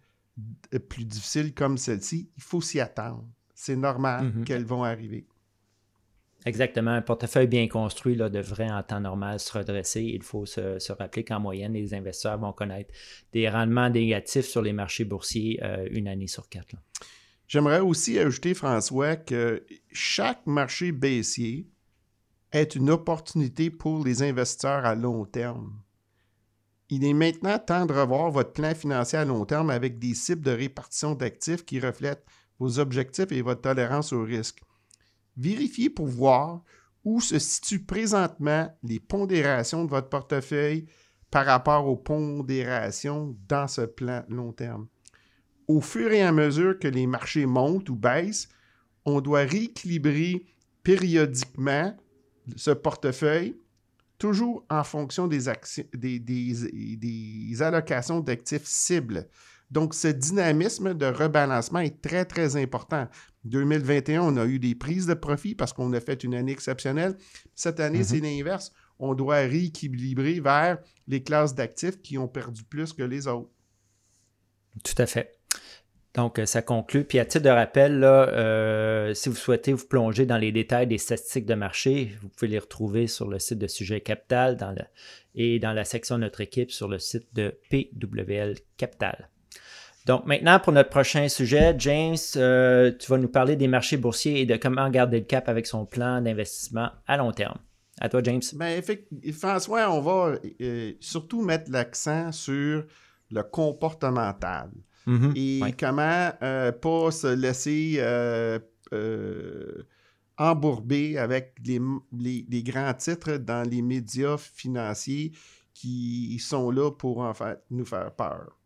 plus 0.90 1.06
difficiles 1.06 1.54
comme 1.54 1.78
celle-ci. 1.78 2.30
Il 2.38 2.44
faut 2.44 2.62
s'y 2.62 2.80
attendre. 2.80 3.28
C'est 3.54 3.75
normal 3.75 4.32
mhm. 4.34 4.44
qu'elles 4.46 4.66
vont 4.66 4.84
arriver. 4.84 5.28
Exactement. 6.46 6.92
Un 6.92 7.02
portefeuille 7.02 7.48
bien 7.48 7.68
construit 7.68 8.16
devrait 8.16 8.72
en 8.72 8.82
temps 8.82 9.00
normal 9.00 9.40
se 9.40 9.58
redresser. 9.58 10.02
Il 10.02 10.24
faut 10.24 10.46
se, 10.46 10.92
rappeler 10.92 11.24
qu'en 11.24 11.40
moyenne, 11.40 11.74
les 11.74 11.94
investisseurs 11.94 12.40
vont 12.40 12.54
connaître 12.54 12.92
des 13.32 13.48
rendements 13.48 13.90
négatifs 13.90 14.48
sur 14.48 14.62
les 14.62 14.74
marchés 14.74 15.06
boursiers 15.06 15.60
euh, 15.64 15.88
une 15.92 16.08
année 16.08 16.28
sur 16.28 16.50
quatre. 16.50 16.76
J'aimerais 17.48 17.80
aussi 17.80 18.18
ajouter, 18.18 18.54
François, 18.54 19.16
que 19.18 19.66
chaque 19.92 20.46
marché 20.48 20.92
baissier 20.92 21.68
est 22.52 22.76
une 22.76 22.90
opportunité 22.90 23.70
pour 23.70 24.04
les 24.04 24.24
investisseurs 24.24 24.86
à 24.86 24.96
long 24.96 25.26
terme. 25.26 25.74
Il 26.90 27.06
est 27.06 27.14
maintenant 27.14 27.60
temps 27.60 27.86
de 27.86 27.94
revoir 27.94 28.32
votre 28.32 28.52
plan 28.52 28.74
financier 28.74 29.20
à 29.20 29.26
long 29.26 29.46
terme 29.46 29.70
avec 29.70 30.00
des 30.00 30.14
cibles 30.14 30.42
de 30.42 30.52
répartition 30.52 31.14
d'actifs 31.14 31.66
qui 31.66 31.80
reflètent 31.80 32.26
vos 32.60 32.80
objectifs 32.80 33.32
et 33.32 33.42
votre 33.42 33.62
tolérance 33.62 34.12
au 34.12 34.24
risque. 34.24 34.62
Vérifiez 35.38 35.90
pour 35.90 36.08
voir 36.08 36.64
où 37.04 37.20
se 37.20 37.40
situent 37.40 37.84
présentement 37.84 38.76
les 38.84 39.00
pondérations 39.00 39.86
de 39.86 39.90
votre 39.90 40.10
portefeuille 40.10 40.86
par 41.32 41.46
rapport 41.46 41.88
aux 41.88 41.96
pondérations 41.96 43.36
dans 43.48 43.68
ce 43.68 43.82
plan 43.82 44.24
long 44.30 44.52
terme. 44.52 44.88
Au 45.68 45.82
fur 45.82 46.12
et 46.12 46.22
à 46.22 46.32
mesure 46.32 46.78
que 46.78 46.88
les 46.88 47.08
marchés 47.08 47.46
montent 47.46 47.90
ou 47.90 47.96
baissent, 47.96 48.50
on 49.06 49.22
doit 49.22 49.46
rééquilibrer 49.46 50.46
périodiquement 50.84 51.96
ce 52.56 52.72
portefeuille 52.72 53.56
toujours 54.22 54.64
en 54.70 54.84
fonction 54.84 55.28
des, 55.28 56.20
des, 56.20 57.62
allocations 57.62 58.20
d'actifs 58.20 58.66
cibles. 58.66 59.28
Donc, 59.72 59.94
ce 59.94 60.10
dynamisme 60.10 60.94
de 60.94 61.06
rebalancement 61.06 61.80
est 61.80 62.01
très, 62.01 62.25
très 62.25 62.58
important. 62.58 63.08
2021, 63.46 64.22
on 64.22 64.38
a 64.38 64.46
eu 64.46 64.60
des 64.60 64.75
prises 64.75 65.08
de 65.08 65.13
profit 65.13 65.56
parce 65.56 65.74
qu'on 65.74 65.92
a 65.94 66.01
fait 66.01 66.24
une 66.24 66.36
année 66.36 66.51
exceptionnelle. 66.51 67.18
Cette 67.56 67.80
année, 67.80 68.04
c'est 68.04 68.18
mm-hmm. 68.18 68.38
l'inverse. 68.38 68.74
On 69.00 69.16
doit 69.16 69.38
rééquilibrer 69.38 70.40
vers 70.42 70.78
les 71.08 71.24
classes 71.24 71.56
d'actifs 71.56 72.01
qui 72.01 72.18
ont 72.18 72.28
perdu 72.28 72.63
plus 72.63 72.94
que 72.94 73.01
les 73.01 73.28
autres. 73.28 73.50
Tout 74.84 75.01
à 75.01 75.06
fait. 75.06 75.38
Donc, 76.13 76.40
euh, 76.40 76.46
ça 76.46 76.62
conclut. 76.62 77.06
Puis 77.06 77.20
à 77.20 77.25
titre 77.25 77.46
de 77.46 77.50
rappel, 77.50 78.00
là, 78.00 78.28
euh, 78.30 79.13
si 79.13 79.30
vous 79.30 79.36
souhaitez 79.36 79.72
vous 79.72 79.88
plonger 79.88 80.25
dans 80.25 80.38
les 80.38 80.51
détails 80.51 80.88
des 80.88 80.98
statistiques 80.98 81.46
de 81.46 81.54
marché, 81.54 82.18
vous 82.22 82.28
pouvez 82.28 82.50
les 82.50 82.60
retrouver 82.60 83.08
sur 83.08 83.30
le 83.30 83.40
site 83.40 83.60
de 83.60 83.68
Sujet 83.68 84.01
Capital 84.01 84.58
dans 84.58 84.75
et 85.34 85.60
dans 85.60 85.72
la 85.72 85.86
section 85.86 86.18
de 86.18 86.24
notre 86.24 86.42
équipe 86.42 86.72
sur 86.72 86.90
le 86.90 87.00
site 87.00 87.34
de 87.34 87.58
PWL 87.70 88.58
Capital. 88.75 89.30
Donc 90.08 90.25
maintenant, 90.25 90.60
pour 90.60 90.74
notre 90.74 90.89
prochain 90.89 91.27
sujet, 91.29 91.75
James, 91.77 92.17
euh, 92.36 92.91
tu 92.98 93.10
vas 93.10 93.17
nous 93.17 93.27
parler 93.27 93.55
des 93.55 93.67
marchés 93.67 93.98
boursiers 93.98 94.41
et 94.41 94.46
de 94.46 94.55
comment 94.55 94.89
garder 94.89 95.20
le 95.20 95.25
cap 95.25 95.48
avec 95.48 95.67
son 95.67 95.86
plan 95.86 96.22
d'investissement 96.22 96.89
à 97.08 97.17
long 97.17 97.31
terme. 97.31 97.58
À 98.00 98.10
toi, 98.10 98.22
James. 98.24 98.41
Ben, 98.53 98.81
François, 99.31 99.91
on 99.91 100.01
va 100.01 100.38
surtout 101.00 101.43
mettre 101.43 101.70
l'accent 101.72 102.31
sur 102.31 102.86
le 103.29 103.43
comportemental. 103.43 104.72
Mhm. 105.08 105.34
et 105.36 105.62
comment 105.79 106.31
euh, 106.43 106.72
pas 106.72 107.12
se 107.12 107.27
laisser 107.27 107.96
euh, 107.98 108.60
euh, 108.93 109.84
embourber 110.38 111.17
avec 111.17 111.55
les, 111.63 112.63
grands 112.63 112.93
titres 112.93 113.38
dans 113.38 113.67
les 113.67 113.81
médias 113.81 114.38
financiers 114.38 115.31
qui 115.74 116.38
sont 116.39 116.70
là 116.70 116.91
pour 116.91 117.20
en 117.20 117.34
fait 117.34 117.63
nous 117.72 117.86
faire 117.86 118.12
peur. 118.13 118.58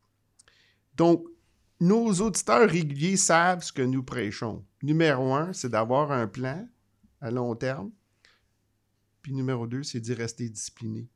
Donc, 0.96 1.26
nos 1.80 2.12
auditeurs 2.22 2.70
réguliers 2.70 3.18
savent 3.18 3.64
ce 3.64 3.74
que 3.74 3.82
nous 3.82 4.04
prêchons. 4.04 4.66
Numéro 4.82 5.34
un, 5.34 5.52
c'est 5.54 5.70
d'avoir 5.70 6.12
un 6.12 6.28
plan 6.28 6.68
à 7.22 7.32
long 7.32 7.56
terme. 7.56 7.92
Puis 9.22 9.34
numéro 9.34 9.68
deux, 9.68 9.84
c'est 9.84 10.00
d'y 10.00 10.14
rester 10.14 10.48
discipliné. 10.48 11.10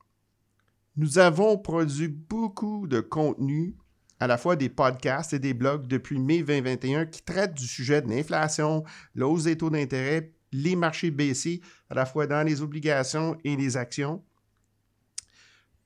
Nous 0.96 1.20
avons 1.20 1.58
produit 1.58 2.08
beaucoup 2.08 2.88
de 2.88 3.00
contenu 3.00 3.76
à 4.20 4.28
la 4.28 4.38
fois 4.38 4.56
des 4.56 4.68
podcasts 4.68 5.34
et 5.34 5.40
des 5.40 5.54
blogs 5.54 5.88
depuis 5.88 6.20
mai 6.20 6.44
2021 6.44 7.06
qui 7.06 7.22
traitent 7.22 7.54
du 7.54 7.68
sujet 7.68 8.02
de 8.02 8.10
l'inflation, 8.10 8.84
l'hausse 9.16 9.44
des 9.44 9.58
taux 9.58 9.70
d'intérêt, 9.70 10.34
les 10.52 10.76
marchés 10.76 11.12
baissés, 11.12 11.62
à 11.90 11.96
la 11.96 12.06
fois 12.06 12.28
dans 12.28 12.46
les 12.46 12.62
obligations 12.62 13.38
et 13.44 13.56
les 13.56 13.78
actions. 13.78 14.24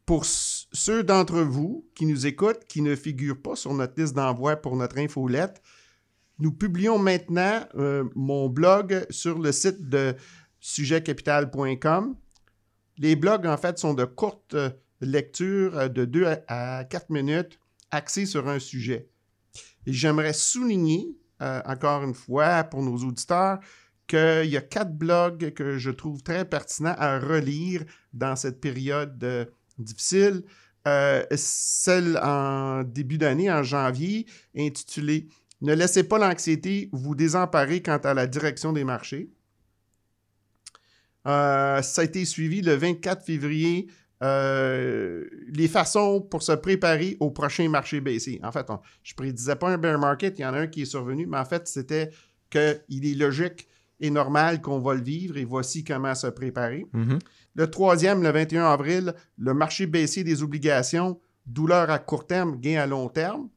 Pour 0.06 0.26
ceux 0.26 1.04
d'entre 1.04 1.40
vous 1.42 1.88
qui 1.96 2.06
nous 2.06 2.26
écoutent, 2.28 2.66
qui 2.68 2.82
ne 2.82 2.96
figurent 2.96 3.42
pas 3.42 3.56
sur 3.56 3.74
notre 3.74 4.00
liste 4.00 4.16
d'envoi 4.16 4.58
pour 4.58 4.76
notre 4.76 4.98
infolette, 4.98 5.62
nous 6.40 6.52
publions 6.52 6.98
maintenant 6.98 7.66
euh, 7.76 8.04
mon 8.16 8.50
blog 8.50 9.06
sur 9.10 9.40
le 9.40 9.52
site 9.52 9.88
de 9.88 10.16
sujetcapital.com. 10.60 12.16
Les 12.98 13.16
blogs, 13.16 13.46
en 13.46 13.58
fait, 13.58 13.80
sont 13.80 13.94
de 13.94 14.04
courtes 14.04 14.56
euh, 14.56 14.70
lectures 15.00 15.90
de 15.90 16.06
2 16.06 16.26
à 16.48 16.84
4 16.84 17.10
minutes 17.10 17.60
axé 17.92 18.26
sur 18.26 18.50
un 18.50 18.60
sujet. 18.60 19.10
Et 19.86 19.94
j'aimerais 19.94 20.34
souligner, 20.34 21.16
euh, 21.42 21.62
encore 21.66 22.04
une 22.04 22.14
fois, 22.14 22.64
pour 22.64 22.82
nos 22.82 22.98
auditeurs, 22.98 23.60
qu'il 24.08 24.50
y 24.50 24.58
a 24.58 24.62
quatre 24.62 24.94
blogs 24.94 25.54
que 25.54 25.78
je 25.78 25.92
trouve 25.92 26.22
très 26.24 26.46
pertinents 26.46 26.96
à 26.98 27.20
relire 27.20 27.84
dans 28.14 28.36
cette 28.36 28.60
période 28.60 29.24
euh, 29.24 29.46
difficile. 29.78 30.44
Euh, 30.88 31.24
celle 31.36 32.18
en 32.18 32.84
début 32.84 33.18
d'année, 33.18 33.52
en 33.52 33.64
janvier, 33.64 34.26
intitulée 34.58 35.28
Ne 35.62 35.74
laissez 35.74 36.04
pas 36.04 36.18
l'anxiété 36.18 36.90
vous 36.92 37.16
désemparer 37.16 37.82
quant 37.82 38.00
à 38.00 38.14
la 38.14 38.28
direction 38.28 38.74
des 38.74 38.84
marchés. 38.84 39.30
ça 41.26 41.82
a 41.82 42.04
été 42.04 42.26
suivi 42.26 42.62
le 42.62 42.76
24 42.76 43.24
février 43.24 43.88
euh, 44.24 45.26
les 45.50 45.68
façons 45.68 46.22
pour 46.22 46.44
se 46.44 46.54
préparer 46.54 47.18
au 47.20 47.30
prochain 47.32 47.68
marché 47.68 48.00
baissier. 48.00 48.40
En 48.44 48.52
fait, 48.54 48.66
je 49.04 49.12
ne 49.12 49.16
prédisais 49.18 49.56
pas 49.56 49.70
un 49.70 49.78
bear 49.78 50.00
market, 50.00 50.40
il 50.40 50.44
y 50.44 50.46
en 50.46 50.54
a 50.54 50.60
un 50.60 50.68
qui 50.68 50.84
est 50.84 50.86
survenu, 50.86 51.26
mais 51.26 51.38
en 51.38 51.46
fait, 51.46 51.68
c'était 51.68 52.10
qu'il 52.50 53.06
est 53.06 53.16
logique 53.16 53.68
et 54.00 54.10
normal 54.10 54.62
qu'on 54.62 54.80
va 54.80 54.94
le 54.94 55.02
vivre 55.02 55.38
et 55.38 55.44
voici 55.44 55.84
comment 55.84 56.16
se 56.16 56.28
préparer. 56.28 56.86
Mm-hmm. 56.94 57.20
Le 57.56 57.70
troisième, 57.70 58.24
le 58.24 58.32
21 58.32 58.66
avril, 58.66 59.14
le 59.38 59.54
marché 59.54 59.86
baissier 59.86 60.24
des 60.24 60.42
obligations, 60.42 61.20
douleur 61.46 61.90
à 61.90 62.00
court 62.00 62.26
terme, 62.26 62.60
gain 62.60 62.80
à 62.80 62.88
long 62.88 63.10
terme. 63.10 63.50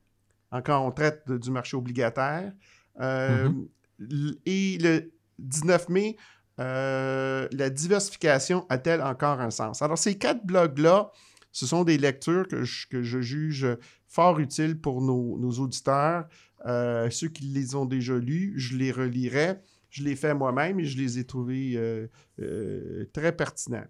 Encore, 0.50 0.84
on 0.84 0.92
traite 0.92 1.30
du 1.30 1.50
marché 1.50 1.76
obligataire. 1.76 2.52
Euh, 3.00 3.48
mm-hmm. 3.48 4.36
Et 4.46 4.78
le 4.78 5.12
19 5.38 5.88
mai, 5.88 6.16
euh, 6.60 7.48
la 7.52 7.70
diversification 7.70 8.66
a-t-elle 8.68 9.02
encore 9.02 9.40
un 9.40 9.50
sens? 9.50 9.82
Alors, 9.82 9.98
ces 9.98 10.16
quatre 10.16 10.44
blogs-là, 10.44 11.10
ce 11.52 11.66
sont 11.66 11.84
des 11.84 11.98
lectures 11.98 12.46
que 12.48 12.64
je, 12.64 13.20
juge 13.20 13.66
fort 14.08 14.38
utiles 14.38 14.78
pour 14.78 15.00
nos, 15.02 15.50
auditeurs. 15.52 16.26
Euh, 16.66 17.08
ceux 17.10 17.28
qui 17.28 17.44
les 17.44 17.74
ont 17.74 17.86
déjà 17.86 18.14
lus, 18.14 18.54
je 18.56 18.76
les 18.76 18.92
relirai. 18.92 19.58
Je 19.96 20.02
les 20.02 20.14
fais 20.14 20.34
moi-même 20.34 20.78
et 20.78 20.84
je 20.84 20.98
les 20.98 21.18
ai 21.18 21.24
trouvés 21.24 21.72
euh, 21.76 23.06
très 23.14 23.34
pertinents. 23.34 23.86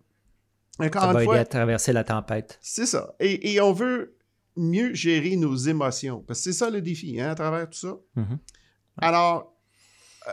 Encore 0.78 1.02
ça 1.02 1.12
va 1.12 1.24
aider 1.24 1.38
à 1.38 1.44
traverser 1.44 1.92
la 1.92 2.04
tempête. 2.04 2.60
C'est 2.62 2.86
ça. 2.86 3.16
Et, 3.18 3.60
on 3.60 3.72
veut 3.72 4.16
mieux 4.56 4.94
gérer 4.94 5.34
nos 5.34 5.56
émotions. 5.56 6.20
Parce 6.20 6.38
que 6.38 6.44
c'est 6.44 6.58
ça 6.58 6.70
le 6.70 6.80
défi, 6.80 7.20
hein, 7.20 7.30
à 7.30 7.34
travers 7.34 7.68
tout 7.68 7.78
ça. 7.78 7.96
Mm-hmm. 8.16 8.38
Alors, 8.98 9.56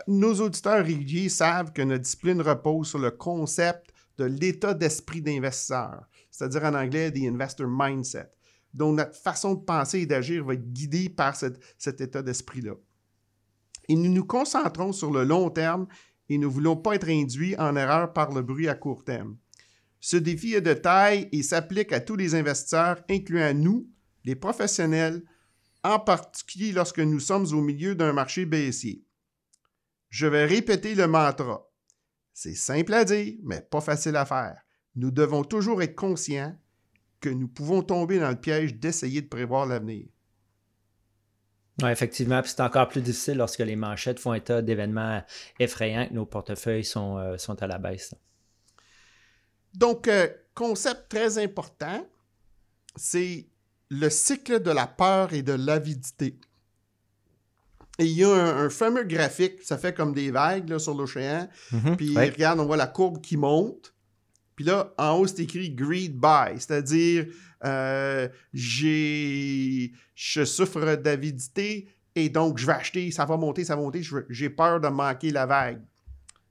nos 0.05 0.35
auditeurs 0.41 0.85
réguliers 0.85 1.29
savent 1.29 1.73
que 1.73 1.81
notre 1.81 2.03
discipline 2.03 2.41
repose 2.41 2.89
sur 2.89 2.99
le 2.99 3.09
concept 3.09 3.91
de 4.19 4.25
l'état 4.25 4.75
d'esprit 4.75 5.23
d'investisseur, 5.23 6.03
c'est-à-dire 6.29 6.65
en 6.65 6.75
anglais, 6.75 7.11
the 7.11 7.23
investor 7.23 7.67
mindset. 7.67 8.29
Donc, 8.75 8.97
notre 8.97 9.15
façon 9.15 9.55
de 9.55 9.63
penser 9.63 10.01
et 10.01 10.05
d'agir 10.05 10.45
va 10.45 10.53
être 10.53 10.71
guidée 10.71 11.09
par 11.09 11.35
cet 11.35 11.99
état 11.99 12.21
d'esprit-là. 12.21 12.73
Et 13.89 13.95
nous 13.95 14.11
nous 14.11 14.25
concentrons 14.25 14.93
sur 14.93 15.11
le 15.11 15.23
long 15.23 15.49
terme 15.49 15.87
et 16.29 16.37
nous 16.37 16.47
ne 16.47 16.53
voulons 16.53 16.77
pas 16.77 16.95
être 16.95 17.09
induits 17.09 17.55
en 17.57 17.75
erreur 17.75 18.13
par 18.13 18.31
le 18.31 18.41
bruit 18.41 18.69
à 18.69 18.75
court 18.75 19.03
terme. 19.03 19.37
Ce 19.99 20.17
défi 20.17 20.53
est 20.53 20.61
de 20.61 20.73
taille 20.73 21.29
et 21.31 21.43
s'applique 21.43 21.93
à 21.93 21.99
tous 21.99 22.15
les 22.15 22.35
investisseurs, 22.35 23.01
incluant 23.09 23.53
nous, 23.53 23.89
les 24.25 24.35
professionnels, 24.35 25.23
en 25.83 25.99
particulier 25.99 26.71
lorsque 26.71 26.99
nous 26.99 27.19
sommes 27.19 27.47
au 27.53 27.61
milieu 27.61 27.95
d'un 27.95 28.13
marché 28.13 28.45
baissier. 28.45 29.05
Je 30.09 30.27
vais 30.27 30.45
répéter 30.45 30.95
le 30.95 31.07
mantra. 31.07 31.69
C'est 32.33 32.55
simple 32.55 32.93
à 32.93 33.05
dire, 33.05 33.35
mais 33.43 33.61
pas 33.61 33.81
facile 33.81 34.15
à 34.15 34.25
faire. 34.25 34.61
Nous 34.95 35.11
devons 35.11 35.43
toujours 35.43 35.81
être 35.81 35.95
conscients 35.95 36.57
que 37.19 37.29
nous 37.29 37.47
pouvons 37.47 37.81
tomber 37.81 38.19
dans 38.19 38.29
le 38.29 38.39
piège 38.39 38.75
d'essayer 38.75 39.21
de 39.21 39.27
prévoir 39.27 39.65
l'avenir. 39.65 40.07
Oui, 41.81 41.89
effectivement, 41.89 42.41
c'est 42.45 42.61
encore 42.61 42.87
plus 42.87 43.01
difficile 43.01 43.37
lorsque 43.37 43.59
les 43.59 43.75
manchettes 43.75 44.19
font 44.19 44.33
état 44.33 44.61
d'événements 44.61 45.23
effrayants 45.59 46.07
que 46.07 46.13
nos 46.13 46.25
portefeuilles 46.25 46.85
sont, 46.85 47.17
euh, 47.17 47.37
sont 47.37 47.61
à 47.63 47.67
la 47.67 47.79
baisse. 47.79 48.13
Donc, 49.73 50.07
euh, 50.07 50.27
concept 50.53 51.09
très 51.09 51.39
important, 51.39 52.05
c'est 52.95 53.47
le 53.89 54.09
cycle 54.09 54.61
de 54.61 54.69
la 54.69 54.85
peur 54.85 55.33
et 55.33 55.41
de 55.41 55.53
l'avidité. 55.53 56.37
Et 57.99 58.05
il 58.05 58.13
y 58.17 58.23
a 58.23 58.29
un, 58.31 58.69
fameux 58.69 59.03
graphique, 59.03 59.61
ça 59.63 59.77
fait 59.77 59.93
comme 59.93 60.13
des 60.13 60.31
vagues 60.31 60.77
sur 60.79 60.95
l'océan. 60.95 61.47
Mhm, 61.71 61.97
Puis 61.97 62.15
ouais. 62.15 62.29
regarde, 62.29 62.59
on 62.59 62.65
voit 62.65 62.77
la 62.77 62.87
courbe 62.87 63.21
qui 63.21 63.37
monte. 63.37 63.92
Puis 64.63 64.71
là, 64.71 64.93
en 64.97 65.17
haut, 65.17 65.27
c'est 65.27 65.41
écrit 65.41 65.71
Greed 65.71 66.17
Buy, 66.17 66.57
c'est-à-dire 66.57 67.25
euh, 67.65 68.29
j'ai 68.53 69.91
je 70.15 70.45
souffre 70.45 70.95
d'avidité 70.95 71.89
et 72.15 72.29
donc 72.29 72.57
je 72.57 72.65
vais 72.65 72.71
acheter, 72.71 73.11
ça 73.11 73.25
va 73.25 73.35
monter, 73.35 73.65
ça 73.65 73.75
va 73.75 73.81
monter, 73.81 74.01
j'ai 74.29 74.49
peur 74.49 74.79
de 74.79 74.87
manquer 74.87 75.31
la 75.31 75.45
vague. 75.45 75.81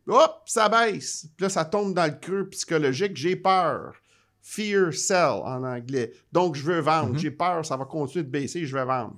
Hop, 0.06 0.42
ça 0.44 0.68
baisse. 0.68 1.26
Puis 1.34 1.44
là, 1.44 1.48
ça 1.48 1.64
tombe 1.64 1.94
dans 1.94 2.04
le 2.04 2.18
creux 2.18 2.50
psychologique, 2.50 3.16
j'ai 3.16 3.34
peur. 3.34 3.94
Fear 4.42 4.92
sell 4.92 5.40
en 5.42 5.64
anglais. 5.64 6.12
Donc, 6.32 6.54
je 6.54 6.64
veux 6.64 6.80
vendre. 6.80 7.14
Mhm. 7.14 7.18
J'ai 7.18 7.30
peur, 7.30 7.64
ça 7.64 7.78
va 7.78 7.86
continuer 7.86 8.24
de 8.24 8.30
baisser, 8.30 8.66
je 8.66 8.76
vais 8.76 8.84
vendre. 8.84 9.16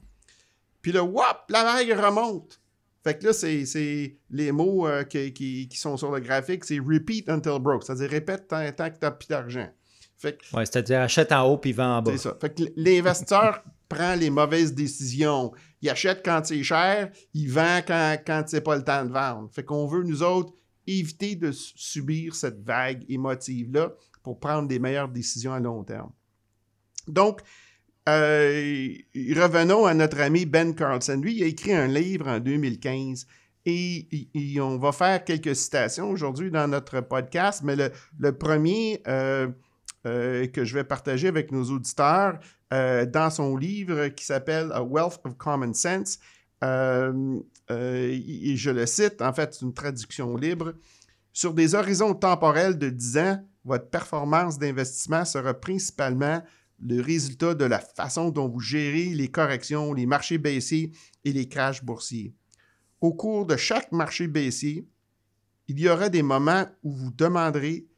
Puis 0.83 0.93
là, 0.93 1.03
whoop, 1.03 1.39
la 1.49 1.65
vague 1.65 1.99
remonte. 1.99 2.61
Fait 3.05 3.19
que 3.19 3.27
là, 3.27 3.33
c'est 3.35 4.17
les 4.31 4.51
mots 4.51 4.87
euh, 4.89 5.05
qui, 5.05 5.33
qui- 5.35 5.69
qui 5.69 5.77
sont 5.79 5.97
sur 5.99 6.11
le 6.11 6.21
graphique, 6.21 6.65
c'est 6.65 6.79
repeat 6.79 7.29
until 7.29 7.59
broke, 7.61 7.85
c'est-à-dire 7.85 8.09
répète 8.11 8.49
tant, 8.49 8.65
tant 8.73 8.89
que 8.89 8.95
tu 8.95 9.05
n'as 9.05 9.11
plus 9.11 9.29
d'argent. 9.29 9.69
Fait 10.17 10.39
que 10.39 10.57
Ouais, 10.57 10.65
c'est-à-dire 10.65 11.01
achète 11.01 11.31
en 11.33 11.43
haut 11.47 11.59
puis 11.59 11.73
vend 11.73 11.99
en 11.99 12.03
bas. 12.03 12.13
c'est 12.13 12.19
ça. 12.19 12.37
Fait 12.41 12.55
que 12.55 12.63
l'investisseur 12.77 13.63
prend 13.91 14.15
les 14.15 14.31
mauvaises 14.31 14.73
décisions. 14.73 15.53
Il 15.83 15.91
achète 15.91 16.23
quand 16.25 16.41
c'est 16.45 16.63
cher, 16.63 17.11
il 17.35 17.51
vend 17.51 17.81
quand, 17.87 18.17
quand 18.27 18.45
c'est 18.47 18.63
pas 18.63 18.77
le 18.77 18.83
temps 18.85 19.05
de 19.05 19.13
vendre. 19.13 19.51
Fait 19.53 19.65
qu'on 19.65 19.87
veut, 19.87 20.03
nous 20.03 20.23
autres, 20.23 20.55
éviter 20.87 21.35
de 21.37 21.53
su- 21.53 21.73
subir 21.77 22.35
cette 22.35 22.63
vague 22.63 23.05
émotive-là 23.11 23.93
pour 24.23 24.41
prendre 24.41 24.67
des 24.67 24.79
meilleures 24.79 25.09
décisions 25.11 25.53
à 25.53 25.61
long 25.61 25.85
terme. 25.85 26.11
Donc, 27.07 27.41
euh, 28.09 28.95
revenons 29.17 29.87
à 29.87 29.95
notre 29.95 30.21
ami 30.21 30.45
Ben 30.45 30.75
Carlson. 30.75 31.19
Lui, 31.23 31.37
il 31.37 31.43
a 31.43 31.47
écrit 31.47 31.73
un 31.73 31.87
livre 31.87 32.29
en 32.29 32.39
2015 32.39 33.27
et, 33.67 34.29
on 34.61 34.77
va 34.77 34.93
faire 34.93 35.25
quelques 35.25 35.57
citations 35.57 36.11
aujourd'hui 36.11 36.51
dans 36.51 36.69
notre 36.69 37.01
podcast, 37.01 37.63
mais 37.65 37.77
le, 38.19 38.33
premier 38.33 39.03
euh, 39.09 39.49
euh, 40.07 40.47
que 40.49 40.67
je 40.67 40.75
vais 40.75 40.85
partager 40.85 41.29
avec 41.29 41.51
nos 41.51 41.65
auditeurs 41.71 42.39
dans 42.71 43.31
son 43.31 43.57
livre 43.57 44.09
qui 44.09 44.25
s'appelle 44.25 44.73
A 44.73 44.83
Wealth 44.83 45.21
of 45.25 45.37
Common 45.39 45.73
Sense, 45.73 46.19
et 46.61 48.57
je 48.57 48.71
le 48.71 48.85
cite, 48.85 49.23
en 49.23 49.33
fait, 49.33 49.55
c'est 49.55 49.65
une 49.65 49.73
traduction 49.73 50.37
libre. 50.37 50.75
Sur 51.33 51.55
des 51.55 51.77
horizons 51.77 52.15
temporels 52.15 52.77
de 52.77 52.91
10 52.91 53.19
ans, 53.19 53.45
votre 53.65 53.89
performance 53.89 54.59
d'investissement 54.59 55.25
sera 55.25 55.55
principalement 55.55 56.43
le 56.81 57.01
résultat 57.01 57.55
de 57.55 57.65
la 57.65 57.81
façon 57.81 58.31
dont 58.31 58.49
vous 58.49 58.61
gérez 58.61 59.15
les 59.15 59.29
corrections, 59.29 59.93
les 59.93 60.07
marchés 60.07 60.39
baissiers 60.39 60.93
et 61.25 61.33
les 61.33 61.49
crashs 61.49 61.85
boursiers. 61.85 62.35
Au 63.01 63.13
cours 63.13 63.47
de 63.47 63.57
chaque 63.57 63.93
marché 63.93 64.29
baissier, 64.29 64.87
il 65.69 65.79
y 65.79 65.89
aura 65.89 66.09
des 66.09 66.23
moments 66.23 66.67
où 66.83 66.93
vous 66.93 67.11
demanderez 67.11 67.89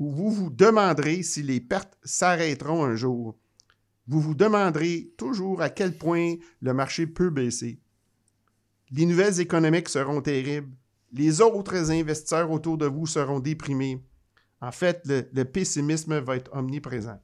vous 0.00 0.48
demanderez 0.50 1.22
si 1.22 1.42
les 1.42 1.60
pertes 1.60 1.98
s'arrêteront 2.02 2.84
un 2.84 2.96
jour. 2.96 3.36
Vous 4.06 4.20
vous 4.20 4.34
demanderez 4.34 5.12
toujours 5.16 5.60
à 5.60 5.68
quel 5.68 5.96
point 5.96 6.36
le 6.62 6.72
marché 6.72 7.06
peut 7.06 7.30
baisser. 7.30 7.80
Les 8.90 9.04
nouvelles 9.04 9.40
économiques 9.40 9.88
seront 9.88 10.22
terribles. 10.22 10.74
Les 11.12 11.40
autres 11.40 11.90
investisseurs 11.90 12.50
autour 12.50 12.78
de 12.78 12.86
vous 12.86 13.06
seront 13.06 13.40
déprimés. 13.40 14.02
En 14.60 14.72
fait, 14.72 15.02
le 15.06 15.42
pessimisme 15.44 16.18
va 16.18 16.36
être 16.36 16.50
omniprésent. 16.54 17.20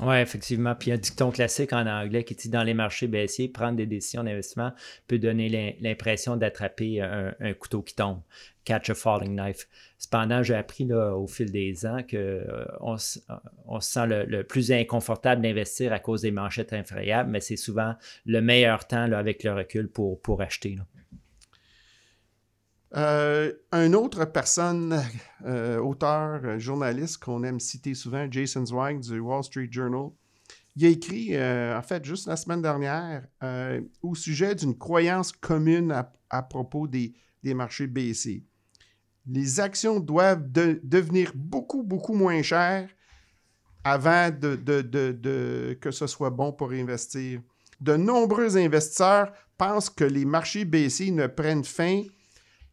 Oui, 0.00 0.14
effectivement. 0.18 0.76
Puis 0.76 0.90
il 0.90 0.94
un 0.94 0.98
dicton 0.98 1.32
classique 1.32 1.72
en 1.72 1.84
anglais 1.86 2.22
qui 2.22 2.36
dit 2.36 2.48
dans 2.48 2.62
les 2.62 2.72
marchés 2.74 3.08
baissiers, 3.08 3.48
prendre 3.48 3.76
des 3.76 3.86
décisions 3.86 4.22
d'investissement 4.22 4.72
peut 5.08 5.18
donner 5.18 5.48
l'im- 5.48 5.72
l'impression 5.80 6.36
d'attraper 6.36 7.00
un, 7.00 7.34
couteau 7.54 7.82
qui 7.82 7.96
tombe. 7.96 8.20
Catch 8.64 8.90
a 8.90 8.94
falling 8.94 9.34
knife. 9.34 9.66
Cependant, 9.98 10.44
j'ai 10.44 10.54
appris 10.54 10.84
là, 10.84 11.16
au 11.16 11.26
fil 11.26 11.50
des 11.50 11.84
ans 11.84 11.98
qu'on 12.08 12.96
se 12.96 13.18
on 13.66 13.80
se 13.80 13.90
sent 13.90 14.06
le, 14.06 14.24
le 14.24 14.44
plus 14.44 14.70
inconfortable 14.70 15.42
d'investir 15.42 15.92
à 15.92 15.98
cause 15.98 16.22
des 16.22 16.30
manchettes 16.30 16.72
infrayables, 16.72 17.30
mais 17.30 17.40
c'est 17.40 17.56
souvent 17.56 17.96
le 18.24 18.40
meilleur 18.40 18.86
temps 18.86 19.08
là, 19.08 19.18
avec 19.18 19.42
le 19.42 19.52
recul 19.52 19.88
pour, 19.88 20.20
pour 20.20 20.42
acheter. 20.42 20.76
là. 20.76 20.82
Euh, 22.96 23.52
un 23.70 23.92
autre 23.92 24.24
personne, 24.24 25.02
euh, 25.44 25.78
auteur, 25.78 26.40
euh, 26.44 26.58
journaliste 26.58 27.18
qu'on 27.22 27.42
aime 27.44 27.60
citer 27.60 27.94
souvent, 27.94 28.26
Jason 28.30 28.64
Zweig 28.64 29.00
du 29.00 29.18
Wall 29.20 29.44
Street 29.44 29.68
Journal, 29.70 30.10
il 30.74 30.86
a 30.86 30.88
écrit, 30.88 31.36
euh, 31.36 31.76
en 31.76 31.82
fait, 31.82 32.04
juste 32.04 32.28
la 32.28 32.36
semaine 32.36 32.62
dernière, 32.62 33.26
au 34.00 34.14
sujet 34.14 34.54
d'une 34.54 34.78
croyance 34.78 35.32
commune 35.32 35.92
à, 36.30 36.42
propos 36.42 36.86
des, 36.86 37.12
des 37.42 37.52
marchés 37.52 37.88
baissiers. 37.88 38.44
Les 39.26 39.60
actions 39.60 39.98
doivent 40.00 40.50
de- 40.50 40.80
devenir 40.82 41.32
beaucoup, 41.34 41.82
beaucoup 41.82 42.14
moins 42.14 42.40
chères 42.42 42.88
avant 43.84 44.30
de, 44.30 44.56
de- 44.56 45.74
que 45.80 45.90
ce 45.90 46.06
soit 46.06 46.30
bon 46.30 46.52
pour 46.52 46.70
investir. 46.70 47.42
De 47.80 47.96
nombreux 47.96 48.56
investisseurs 48.56 49.32
pensent 49.56 49.90
que 49.90 50.04
les 50.04 50.24
marchés 50.24 50.64
baissiers 50.64 51.10
ne 51.10 51.26
prennent 51.26 51.64
fin 51.64 52.04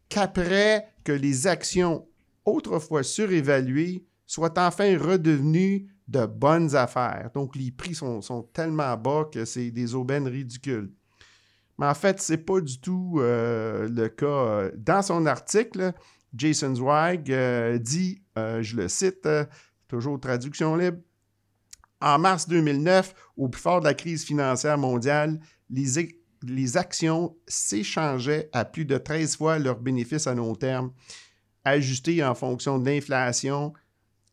qu'après 0.08 0.88
que 1.04 1.12
les 1.12 1.46
actions 1.46 2.06
autrefois 2.44 3.02
surévaluées 3.02 4.06
soient 4.26 4.58
enfin 4.58 4.96
redevenues 4.98 5.88
de 6.08 6.26
bonnes 6.26 6.74
affaires. 6.76 7.30
Donc, 7.34 7.56
les 7.56 7.70
prix 7.70 7.94
sont, 7.94 8.20
sont 8.20 8.42
tellement 8.42 8.96
bas 8.96 9.28
que 9.32 9.44
c'est 9.44 9.70
des 9.70 9.94
aubaines 9.94 10.28
ridicules. 10.28 10.92
Mais 11.78 11.86
en 11.86 11.94
fait, 11.94 12.20
ce 12.20 12.32
n'est 12.32 12.38
pas 12.38 12.60
du 12.60 12.80
tout 12.80 13.16
euh, 13.18 13.88
le 13.88 14.08
cas. 14.08 14.70
Dans 14.76 15.02
son 15.02 15.26
article, 15.26 15.92
Jason 16.34 16.74
Zweig 16.74 17.30
euh, 17.30 17.78
dit, 17.78 18.22
euh, 18.38 18.62
je 18.62 18.76
le 18.76 18.88
cite, 18.88 19.28
toujours 19.88 20.20
traduction 20.20 20.76
libre, 20.76 20.98
en 22.00 22.18
mars 22.18 22.48
2009, 22.48 23.14
au 23.36 23.48
plus 23.48 23.60
fort 23.60 23.80
de 23.80 23.86
la 23.86 23.94
crise 23.94 24.24
financière 24.24 24.78
mondiale, 24.78 25.40
les, 25.70 26.15
les 26.42 26.76
actions 26.76 27.36
s'échangeaient 27.46 28.48
à 28.52 28.64
plus 28.64 28.84
de 28.84 28.96
13 28.98 29.36
fois 29.36 29.58
leurs 29.58 29.80
bénéfices 29.80 30.26
à 30.26 30.34
long 30.34 30.54
terme, 30.54 30.92
ajustés 31.64 32.24
en 32.24 32.34
fonction 32.34 32.78
de 32.78 32.88
l'inflation. 32.88 33.72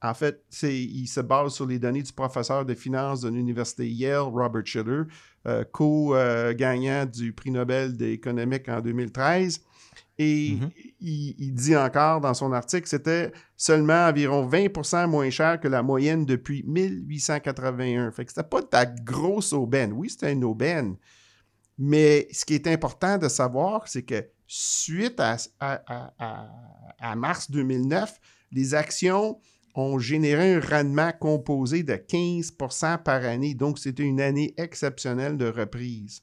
En 0.01 0.13
fait, 0.13 0.43
c'est- 0.49 0.81
il 0.83 1.07
se 1.07 1.21
base 1.21 1.53
sur 1.53 1.65
les 1.65 1.79
données 1.79 2.03
du 2.03 2.11
professeur 2.11 2.65
de 2.65 2.73
finance 2.73 3.21
de 3.21 3.29
l'Université 3.29 3.89
Yale, 3.89 4.19
Robert 4.19 4.65
Schiller, 4.65 5.03
euh, 5.47 5.63
co-gagnant 5.71 7.05
du 7.05 7.31
prix 7.33 7.51
Nobel 7.51 7.95
d'économique 7.95 8.67
en 8.69 8.81
2013. 8.81 9.61
Et 10.19 10.57
Mhm. 10.61 10.69
il, 10.99 11.35
il 11.39 11.53
dit 11.53 11.75
encore 11.75 12.21
dans 12.21 12.33
son 12.33 12.51
article 12.51 12.83
que 12.83 12.89
c'était 12.89 13.31
seulement 13.57 14.07
environ 14.07 14.45
20% 14.45 15.07
moins 15.07 15.29
cher 15.31 15.59
que 15.59 15.67
la 15.67 15.81
moyenne 15.81 16.25
depuis 16.25 16.63
1881. 16.67 18.11
Fait 18.11 18.25
que 18.25 18.31
c'était 18.31 18.47
pas 18.47 18.61
ta 18.61 18.85
grosse 18.85 19.53
aubaine. 19.53 19.93
Oui, 19.93 20.09
c'était 20.09 20.33
une 20.33 20.43
aubaine. 20.43 20.95
Mais 21.77 22.27
ce 22.31 22.45
qui 22.45 22.53
est 22.53 22.67
important 22.67 23.17
de 23.17 23.27
savoir, 23.27 23.87
c'est 23.87 24.03
que 24.03 24.25
suite 24.47 25.19
à, 25.19 25.37
à- 25.59 27.15
mars 27.15 27.49
2009, 27.49 28.19
les 28.51 28.75
actions 28.75 29.39
ont 29.75 29.97
généré 29.97 30.53
un 30.53 30.59
rendement 30.59 31.11
composé 31.19 31.81
de 31.81 31.93
15% 31.93 33.01
par 33.03 33.23
année. 33.25 33.55
Donc, 33.55 33.79
c'était 33.79 34.03
une 34.03 34.21
année 34.21 34.53
exceptionnelle 34.57 35.37
de 35.37 35.47
reprise. 35.47 36.21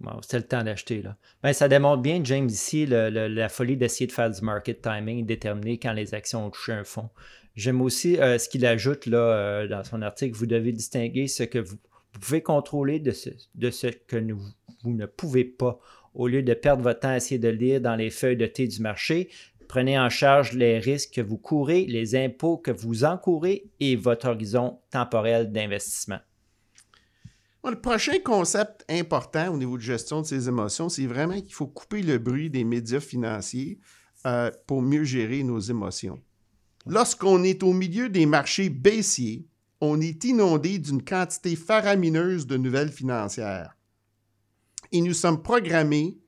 Bon, 0.00 0.20
c'était 0.20 0.38
le 0.38 0.46
temps 0.46 0.64
d'acheter. 0.64 1.00
Là. 1.00 1.16
Ben, 1.42 1.52
ça 1.52 1.68
démontre 1.68 2.02
bien, 2.02 2.20
James, 2.24 2.48
ici, 2.48 2.84
la 2.86 3.48
folie 3.48 3.76
d'essayer 3.76 4.06
de 4.06 4.12
faire 4.12 4.30
du 4.30 4.42
market 4.42 4.82
timing, 4.82 5.24
déterminer 5.24 5.78
quand 5.78 5.92
les 5.92 6.12
actions 6.12 6.46
ont 6.46 6.50
touché 6.50 6.72
un 6.72 6.84
fond. 6.84 7.08
J'aime 7.54 7.80
aussi 7.80 8.18
euh, 8.20 8.38
ce 8.38 8.50
qu'il 8.50 8.66
ajoute 8.66 9.06
là, 9.06 9.18
euh, 9.18 9.68
dans 9.68 9.82
son 9.82 10.02
article. 10.02 10.36
Vous 10.36 10.44
devez 10.44 10.72
distinguer 10.72 11.26
ce 11.26 11.42
que 11.44 11.58
vous 11.58 11.76
pouvez 12.20 12.42
contrôler 12.42 13.00
de 13.00 13.10
ce, 13.12 13.30
de 13.54 13.70
ce 13.70 13.86
que 13.88 14.16
nous- 14.16 14.42
vous 14.82 14.92
ne 14.92 15.06
pouvez 15.06 15.44
pas. 15.44 15.78
Au 16.14 16.28
lieu 16.28 16.42
de 16.42 16.54
perdre 16.54 16.82
votre 16.82 17.00
temps 17.00 17.08
à 17.10 17.16
essayer 17.16 17.38
de 17.38 17.48
lire 17.48 17.80
dans 17.80 17.96
les 17.96 18.10
feuilles 18.10 18.36
de 18.36 18.46
thé 18.46 18.66
du 18.66 18.80
marché, 18.80 19.28
prenez 19.68 19.98
en 19.98 20.08
charge 20.08 20.52
les 20.52 20.78
risques 20.78 21.14
que 21.14 21.20
vous 21.20 21.36
courez, 21.38 21.84
les 21.86 22.14
impôts 22.16 22.56
que 22.56 22.70
vous 22.70 23.04
encourez 23.04 23.70
et 23.80 23.96
votre 23.96 24.28
horizon 24.28 24.78
temporel 24.90 25.52
d'investissement. 25.52 26.20
Bon, 27.62 27.70
Le 27.70 27.80
prochain 27.80 28.18
concept 28.24 28.84
important 28.88 29.52
au 29.52 29.56
niveau 29.58 29.76
de 29.76 29.82
gestion 29.82 30.20
de 30.22 30.26
ses 30.26 30.48
émotions, 30.48 30.88
c'est 30.88 31.06
vraiment 31.06 31.40
qu'il 31.40 31.52
faut 31.52 31.66
couper 31.66 32.02
le 32.02 32.18
bruit 32.18 32.48
des 32.48 32.64
médias 32.64 33.00
financiers 33.00 33.78
euh, 34.24 34.50
pour 34.66 34.82
mieux 34.82 35.04
gérer 35.04 35.42
nos 35.42 35.58
émotions. 35.58 36.20
Lorsqu'on 36.86 37.42
est 37.42 37.62
au 37.64 37.72
milieu 37.72 38.08
des 38.08 38.26
marchés 38.26 38.70
baissiers, 38.70 39.46
on 39.80 40.00
est 40.00 40.24
inondé 40.24 40.78
d'une 40.78 41.02
quantité 41.02 41.56
faramineuse 41.56 42.46
de 42.46 42.56
nouvelles 42.56 42.92
financières. 42.92 43.76
Et 44.92 45.00
nous 45.00 45.14
sommes 45.14 45.42
programmés 45.42 46.18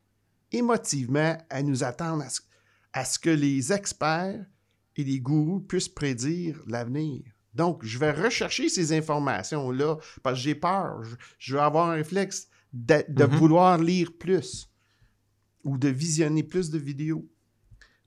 émotivement 0.52 1.38
à 1.50 1.62
nous 1.62 1.84
attendre 1.84 2.24
à 2.24 2.28
ce, 2.28 2.40
à 2.92 3.04
ce 3.04 3.18
que 3.18 3.30
les 3.30 3.72
experts 3.72 4.44
et 4.96 5.04
les 5.04 5.20
gourous 5.20 5.61
puissent 5.61 5.88
prédire 5.88 6.61
l'avenir. 6.66 7.22
Donc, 7.54 7.84
je 7.84 7.98
vais 7.98 8.12
rechercher 8.12 8.68
ces 8.68 8.92
informations-là 8.92 9.96
parce 10.22 10.38
que 10.38 10.42
j'ai 10.42 10.54
peur. 10.54 11.02
Je, 11.02 11.16
je 11.38 11.54
veux 11.54 11.61
avoir 11.61 11.90
un 11.90 11.94
réflexe 11.94 12.48
de, 12.72 12.94
mm-hmm. 12.94 13.37
vouloir 13.37 13.78
lire 13.78 14.12
plus 14.18 14.70
ou 15.64 15.78
de 15.78 15.88
visionner 15.88 16.42
plus 16.42 16.70
de 16.70 16.78
vidéos. 16.78 17.26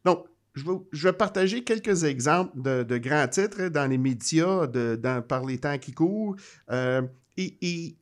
Donc, 0.06 0.26
je 0.54 1.08
vais, 1.08 1.14
partager 1.14 1.64
quelques 1.64 2.04
exemples 2.04 2.62
de, 2.62 2.98
grands 2.98 3.28
titres 3.28 3.70
dans 3.70 3.88
les 3.90 3.98
médias 3.98 4.68
dans, 4.68 5.26
par 5.26 5.46
les 5.46 5.58
temps 5.58 5.78
qui 5.78 5.94
courent. 5.94 6.36
Euh, 6.70 7.02
et, 7.38 7.98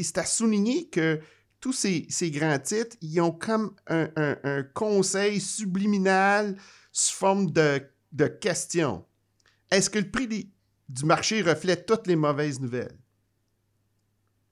c'est 0.00 0.18
à 0.18 0.24
souligner 0.24 0.88
que 0.88 1.20
tous 1.60 1.72
ces, 1.72 2.30
grands 2.30 2.58
titres, 2.58 2.96
ils 3.02 3.20
ont 3.20 3.32
comme 3.32 3.74
un, 3.88 4.62
conseil 4.74 5.40
subliminal 5.40 6.56
sous 6.92 7.16
forme 7.16 7.50
de, 7.50 7.82
de 8.12 8.26
questions. 8.26 9.04
Est-ce 9.70 9.90
que 9.90 9.98
le 9.98 10.10
prix 10.10 10.50
du 10.88 11.04
marché 11.04 11.42
reflète 11.42 11.84
toutes 11.84 12.06
les 12.06 12.16
mauvaises 12.16 12.60
nouvelles? 12.60 12.98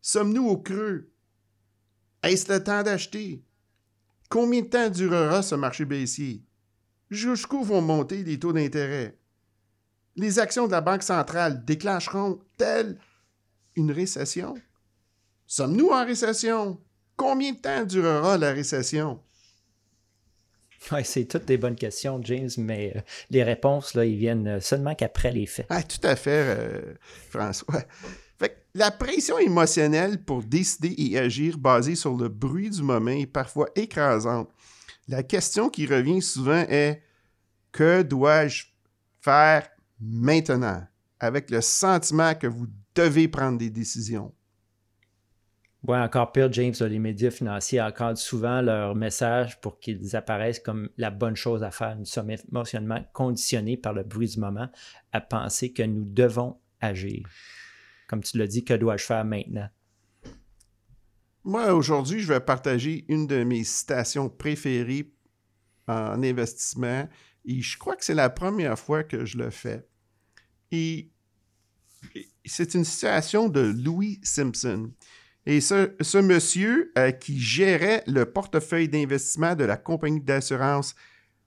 Sommes-nous 0.03 0.47
au 0.47 0.59
creux? 0.59 1.11
Est-ce 2.23 2.53
le 2.53 2.63
temps 2.63 2.83
d'acheter? 2.83 3.43
Combien 4.29 4.63
de 4.63 4.67
temps 4.67 4.91
durera 4.91 5.43
ce 5.43 5.55
marché 5.55 5.85
baissier? 5.85 6.46
Jusqu'où 7.11 7.63
vont 7.63 7.83
monter 7.83 8.23
les 8.23 8.39
taux 8.39 8.53
d'intérêt? 8.53 9.17
Les 10.17 10.39
actions 10.39 10.67
de 10.67 10.73
la 10.73 10.81
Banque 10.81 11.03
centrale 11.03 11.65
déclencheront-elles 11.65 12.99
une 13.77 13.93
récession? 13.93 14.55
Sommes-nous 15.47 15.89
en 15.89 16.05
récession? 16.05 16.81
Combien 17.17 17.53
de 17.53 17.59
temps 17.59 17.85
durera 17.85 18.37
la 18.37 18.53
récession? 18.53 19.21
Oui, 20.93 21.01
c'est 21.05 21.25
toutes 21.25 21.47
des 21.47 21.57
bonnes 21.57 21.77
questions, 21.77 22.21
James, 22.23 22.51
mais 22.59 22.93
euh, 22.95 23.01
les 23.31 23.43
réponses, 23.43 23.95
là, 23.95 24.05
ils 24.05 24.17
viennent 24.17 24.47
euh, 24.47 24.61
seulement 24.61 24.95
qu'après 24.95 25.33
les 25.33 25.47
faits. 25.47 25.67
Ah, 25.69 25.83
tout 25.83 26.05
à 26.05 26.15
fait, 26.17 26.57
euh, 26.59 26.95
François. 27.31 27.83
la 28.75 28.91
pression 28.91 29.39
émotionnelle 29.39 30.23
pour 30.23 30.43
décider 30.43 30.95
et 30.99 31.19
agir 31.19 31.59
basée 31.59 31.97
sur 31.97 32.15
le 32.15 32.29
bruit 32.29 32.71
du 32.71 32.83
moment 32.83 33.11
est 33.11 33.27
parfois 33.27 33.69
écrasante. 33.75 34.51
La 35.09 35.23
question 35.23 35.69
qui 35.69 35.87
revient 35.87 36.21
souvent 36.21 36.65
est 36.69 37.03
que 37.71 38.03
dois-je 38.03 38.65
faire 39.21 39.69
maintenant? 40.01 40.87
Avec 41.21 41.51
le 41.51 41.61
sentiment 41.61 42.35
que 42.35 42.47
vous 42.47 42.67
devez 42.95 43.29
prendre 43.29 43.59
des 43.59 43.71
décisions? 43.71 44.35
Oui, 45.87 45.97
encore 45.97 46.33
pire, 46.33 46.53
James, 46.53 46.75
les 46.81 46.99
médias 46.99 47.31
financiers 47.31 47.79
accordent 47.79 48.17
souvent 48.17 48.61
leur 48.61 48.97
message 48.97 49.61
pour 49.61 49.79
qu'ils 49.79 50.17
apparaissent 50.17 50.59
comme 50.59 50.89
la 50.97 51.11
bonne 51.11 51.37
chose 51.37 51.63
à 51.63 51.71
faire. 51.71 51.97
Nous 51.97 52.05
sommes 52.05 52.31
émotionnellement 52.31 53.05
conditionnés 53.13 53.77
par 53.77 53.93
le 53.93 54.03
bruit 54.03 54.31
du 54.31 54.41
moment 54.41 54.69
à 55.13 55.21
penser 55.21 55.73
que 55.73 55.85
nous 55.85 56.05
devons 56.05 56.59
agir. 56.81 57.29
Comme 58.09 58.23
tu 58.23 58.37
l'as 58.37 58.49
dit, 58.49 58.65
que 58.65 58.75
dois-je 58.75 59.05
faire 59.05 59.25
maintenant? 59.25 59.69
Moi, 61.47 61.73
aujourd'hui, 61.73 62.19
je 62.19 62.27
vais 62.27 62.41
partager 62.41 63.05
une 63.09 63.29
de 63.29 63.45
mes 63.45 63.63
citations 63.63 64.29
préférées 64.29 65.13
en 65.87 66.21
investissement 66.21 67.09
et 67.45 67.63
je 67.63 67.79
crois 67.79 67.95
que 67.95 68.05
c'est 68.05 68.15
la 68.15 68.31
première 68.31 68.77
fois 68.77 69.05
que 69.05 69.25
je 69.25 69.39
le 69.39 69.51
fais. 69.51 69.87
Et 70.73 71.13
c'est 72.45 72.75
une 72.75 72.85
citation 72.85 73.49
de 73.49 73.61
Louis 73.61 74.19
Simpson. 74.25 74.91
Et 75.47 75.61
ce, 75.61 76.21
monsieur 76.21 76.91
euh, 76.99 77.13
qui 77.13 77.39
gérait 77.39 78.03
le 78.09 78.25
portefeuille 78.25 78.89
d'investissement 78.89 79.55
de 79.55 79.63
la 79.63 79.77
compagnie 79.77 80.21
d'assurance 80.21 80.97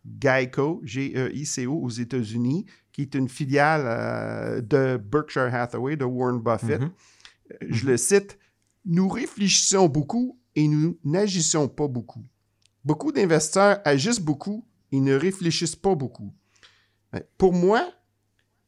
Geico, 0.06 0.80
G-E-I-C-O, 0.86 1.74
aux 1.74 1.90
États-Unis, 1.90 2.66
qui 2.94 3.02
est 3.02 3.16
une 3.16 3.28
filiale 3.28 3.84
euh, 3.84 4.62
de 4.62 4.96
Berkshire 4.96 5.54
Hathaway, 5.54 5.98
de 5.98 6.06
Warren 6.06 6.40
Buffett. 6.40 6.80
Mm-hmm. 6.80 6.92
Euh, 7.52 7.68
je 7.68 7.86
le 7.86 7.98
cite 7.98 8.40
Nous 8.86 9.08
réfléchissons 9.08 9.88
beaucoup 9.88 10.40
et 10.56 10.68
nous 10.68 10.98
n'agissons 11.04 11.68
pas 11.68 11.88
beaucoup. 11.88 12.24
Beaucoup 12.84 13.12
d'investisseurs 13.12 13.80
agissent 13.86 14.20
beaucoup 14.20 14.66
et 14.92 15.00
ne 15.00 15.14
réfléchissent 15.14 15.76
pas 15.76 15.96
beaucoup. 15.96 16.34
Pour 17.38 17.54
moi, 17.54 17.92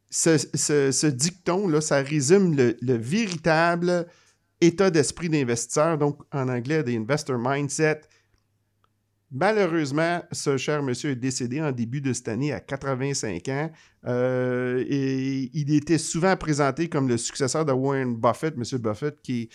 ce, 0.10 1.08
dicton-là, 1.08 1.82
ça 1.82 2.02
résume 2.02 2.56
le, 2.56 2.78
le 2.82 2.93
véritable 2.93 4.08
état 4.60 4.91
d'esprit 4.91 5.30
d'investisseur, 5.30 5.97
donc 5.97 6.21
en 6.32 6.47
anglais, 6.47 6.84
the 6.84 6.89
investor 6.89 7.38
mindset. 7.39 8.02
Malheureusement, 9.34 10.21
ce 10.34 10.58
cher 10.58 10.84
monsieur 10.84 11.12
est 11.12 11.15
décédé 11.15 11.62
en 11.62 11.71
début 11.71 12.02
de 12.02 12.12
cette 12.12 12.28
année 12.28 12.52
à 12.52 12.60
85 12.60 13.47
ans. 13.47 13.71
Euh, 14.06 14.84
et 14.88 15.50
il 15.54 15.74
était 15.74 15.97
souvent 15.97 16.36
présenté 16.36 16.89
comme 16.89 17.08
le 17.08 17.17
successeur 17.17 17.63
de 17.63 17.71
Warren 17.71 18.17
Buffett, 18.17 18.58
monsieur 18.58 18.78
Buffett, 18.78 19.21
qui, 19.21 19.50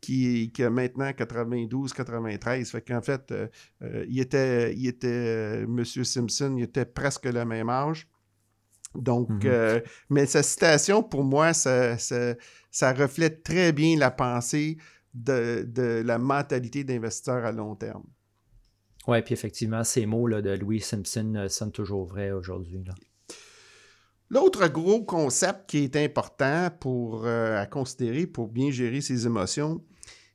qui, 0.00 0.50
qui 0.52 0.62
a 0.62 0.70
maintenant 0.70 1.12
92, 1.12 1.92
93. 1.92 2.70
Fait 2.70 2.80
qu'en 2.82 3.02
fait, 3.02 3.30
euh, 3.32 3.48
euh, 3.82 4.06
il 4.08 4.20
était, 4.20 4.74
il 4.74 4.86
était 4.86 5.66
monsieur 5.66 6.04
Simpson, 6.04 6.54
il 6.56 6.64
était 6.64 6.86
presque 6.86 7.26
le 7.26 7.44
même 7.44 7.68
âge. 7.68 8.08
Donc, 8.94 9.30
mm-hmm. 9.30 9.84
mais 10.08 10.26
sa 10.26 10.42
citation, 10.42 11.02
pour 11.02 11.22
moi, 11.22 11.52
ça, 11.52 11.96
ça, 11.96 12.34
ça 12.70 12.92
reflète 12.92 13.44
très 13.44 13.72
bien 13.72 13.96
la 13.96 14.10
pensée 14.10 14.78
de, 15.14 16.02
la 16.04 16.18
mentalité 16.18 16.84
d'investisseur 16.84 17.44
à 17.44 17.52
long 17.52 17.74
terme. 17.74 18.04
Oui, 19.08 19.22
puis 19.22 19.32
effectivement, 19.32 19.82
ces 19.82 20.06
mots 20.06 20.26
là, 20.26 20.42
de 20.42 20.50
Louis 20.50 20.80
Simpson 20.80 21.34
euh, 21.36 21.48
sont 21.48 21.70
toujours 21.70 22.06
vrais 22.06 22.30
aujourd'hui. 22.30 22.84
L'autre 24.28 24.68
gros 24.68 25.02
concept 25.04 25.68
qui 25.68 25.78
est 25.78 25.96
important 25.96 26.68
pour, 26.78 27.24
euh, 27.24 27.60
à 27.60 27.66
considérer 27.66 28.26
pour 28.26 28.48
bien 28.48 28.70
gérer 28.70 29.00
ses 29.00 29.26
émotions, 29.26 29.82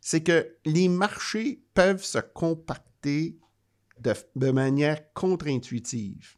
c'est 0.06 0.22
que 0.22 0.56
les 0.66 0.88
marchés 0.88 1.64
peuvent 1.74 2.04
se 2.04 2.20
compacter 2.20 3.40
de, 4.00 4.14
de 4.36 4.52
manière 4.52 5.12
contre-intuitive. 5.14 6.38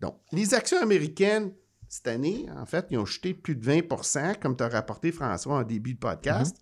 Donc, 0.00 0.18
les 0.32 0.54
actions 0.54 0.82
américaines 0.82 1.52
cette 1.88 2.08
année, 2.08 2.46
en 2.56 2.66
fait, 2.66 2.88
ils 2.90 2.98
ont 2.98 3.06
jeté 3.06 3.32
plus 3.32 3.54
de 3.54 3.64
20% 3.64 4.40
comme 4.40 4.56
tu 4.56 4.64
as 4.64 4.68
rapporté, 4.68 5.12
François, 5.12 5.58
en 5.58 5.62
début 5.62 5.94
de 5.94 6.00
podcast. 6.00 6.56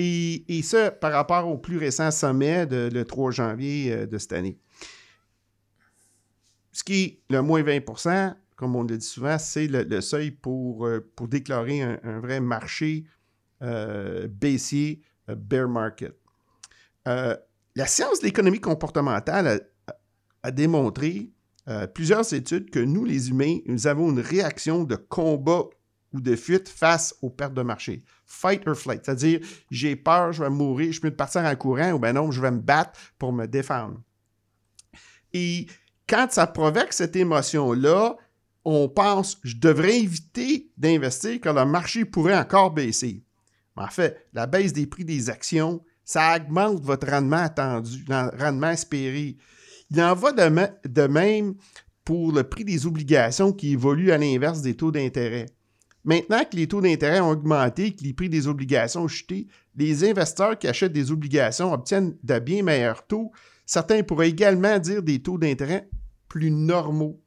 Mm-hmm. 0.00 0.44
et, 0.48 0.62
ça, 0.62 0.90
par 0.90 1.12
rapport 1.12 1.46
au 1.46 1.58
plus 1.58 1.78
récent 1.78 2.10
sommet 2.10 2.66
de, 2.66 2.90
le 2.92 3.04
3 3.04 3.30
janvier 3.30 3.92
euh, 3.92 4.06
de 4.06 4.18
cette 4.18 4.32
année. 4.32 4.58
Ce 6.72 6.82
qui 6.82 7.04
est 7.04 7.20
le 7.30 7.40
moins 7.40 7.62
20% 7.62 8.34
comme 8.56 8.76
on 8.76 8.82
le 8.82 8.96
dit 8.96 9.06
souvent, 9.06 9.38
c'est 9.38 9.66
le, 9.66 10.00
seuil 10.00 10.30
pour, 10.30 10.86
euh, 10.86 11.00
pour 11.16 11.26
déclarer 11.26 11.82
un, 11.82 12.20
vrai 12.20 12.40
marché 12.40 13.04
euh, 13.60 14.28
baissier, 14.28 15.02
bear 15.28 15.68
market. 15.68 16.16
la 17.04 17.86
science 17.86 18.20
de 18.20 18.26
l'économie 18.26 18.60
comportementale 18.60 19.68
a 20.42 20.50
démontré 20.50 21.30
euh, 21.68 21.86
plusieurs 21.86 22.32
études 22.32 22.70
que 22.70 22.80
nous, 22.80 23.04
les 23.04 23.30
humains, 23.30 23.58
nous 23.66 23.86
avons 23.86 24.10
une 24.10 24.20
réaction 24.20 24.82
de 24.84 24.96
combat 24.96 25.64
ou 26.12 26.20
de 26.20 26.34
fuite 26.34 26.68
face 26.68 27.14
aux 27.22 27.30
pertes 27.30 27.54
de 27.54 27.62
marché. 27.62 28.02
Fight 28.26 28.66
or 28.66 28.76
flight, 28.76 29.02
c'est-à-dire 29.04 29.40
j'ai 29.70 29.96
peur, 29.96 30.32
je 30.32 30.42
vais 30.42 30.50
mourir, 30.50 30.92
je 30.92 31.00
peux 31.00 31.10
partir 31.10 31.42
en 31.42 31.56
courant 31.56 31.92
ou 31.92 31.98
ben 31.98 32.12
non, 32.12 32.30
je 32.30 32.40
vais 32.40 32.50
me 32.50 32.60
battre 32.60 32.98
pour 33.18 33.32
me 33.32 33.46
défendre. 33.46 34.00
Et 35.32 35.66
quand 36.08 36.30
ça 36.30 36.46
provoque 36.46 36.92
cette 36.92 37.16
émotion-là, 37.16 38.16
on 38.64 38.88
pense 38.88 39.38
je 39.42 39.56
devrais 39.56 40.00
éviter 40.00 40.70
d'investir 40.76 41.40
car 41.40 41.54
le 41.54 41.64
marché 41.64 42.04
pourrait 42.04 42.36
encore 42.36 42.72
baisser. 42.72 43.24
En 43.76 43.88
fait, 43.88 44.26
la 44.32 44.46
baisse 44.46 44.72
des 44.72 44.86
prix 44.86 45.04
des 45.04 45.30
actions, 45.30 45.82
ça 46.04 46.36
augmente 46.36 46.82
votre 46.82 47.08
rendement 47.08 47.36
attendu, 47.36 48.04
rendement 48.08 48.70
espéré. 48.70 49.36
Il 49.90 50.02
en 50.02 50.14
va 50.14 50.32
de, 50.32 51.06
même 51.06 51.54
pour 52.04 52.32
le 52.32 52.42
prix 52.42 52.64
des 52.64 52.86
obligations 52.86 53.52
qui 53.52 53.72
évolue 53.72 54.10
à 54.10 54.18
l'inverse 54.18 54.62
des 54.62 54.76
taux 54.76 54.90
d'intérêt. 54.90 55.46
Maintenant 56.04 56.42
que 56.50 56.56
les 56.56 56.66
taux 56.66 56.80
d'intérêt 56.80 57.20
ont 57.20 57.30
augmenté, 57.30 57.94
que 57.94 58.02
les 58.02 58.12
prix 58.12 58.28
des 58.28 58.48
obligations 58.48 59.02
ont 59.02 59.08
chuté, 59.08 59.46
les 59.76 60.04
investisseurs 60.08 60.58
qui 60.58 60.66
achètent 60.66 60.92
des 60.92 61.12
obligations 61.12 61.72
obtiennent 61.72 62.16
de 62.22 62.38
bien 62.38 62.62
meilleurs 62.62 63.06
taux. 63.06 63.30
Certains 63.64 64.02
pourraient 64.02 64.30
également 64.30 64.78
dire 64.78 65.02
des 65.02 65.22
taux 65.22 65.38
d'intérêt 65.38 65.88
plus 66.28 66.50
normaux. 66.50 67.22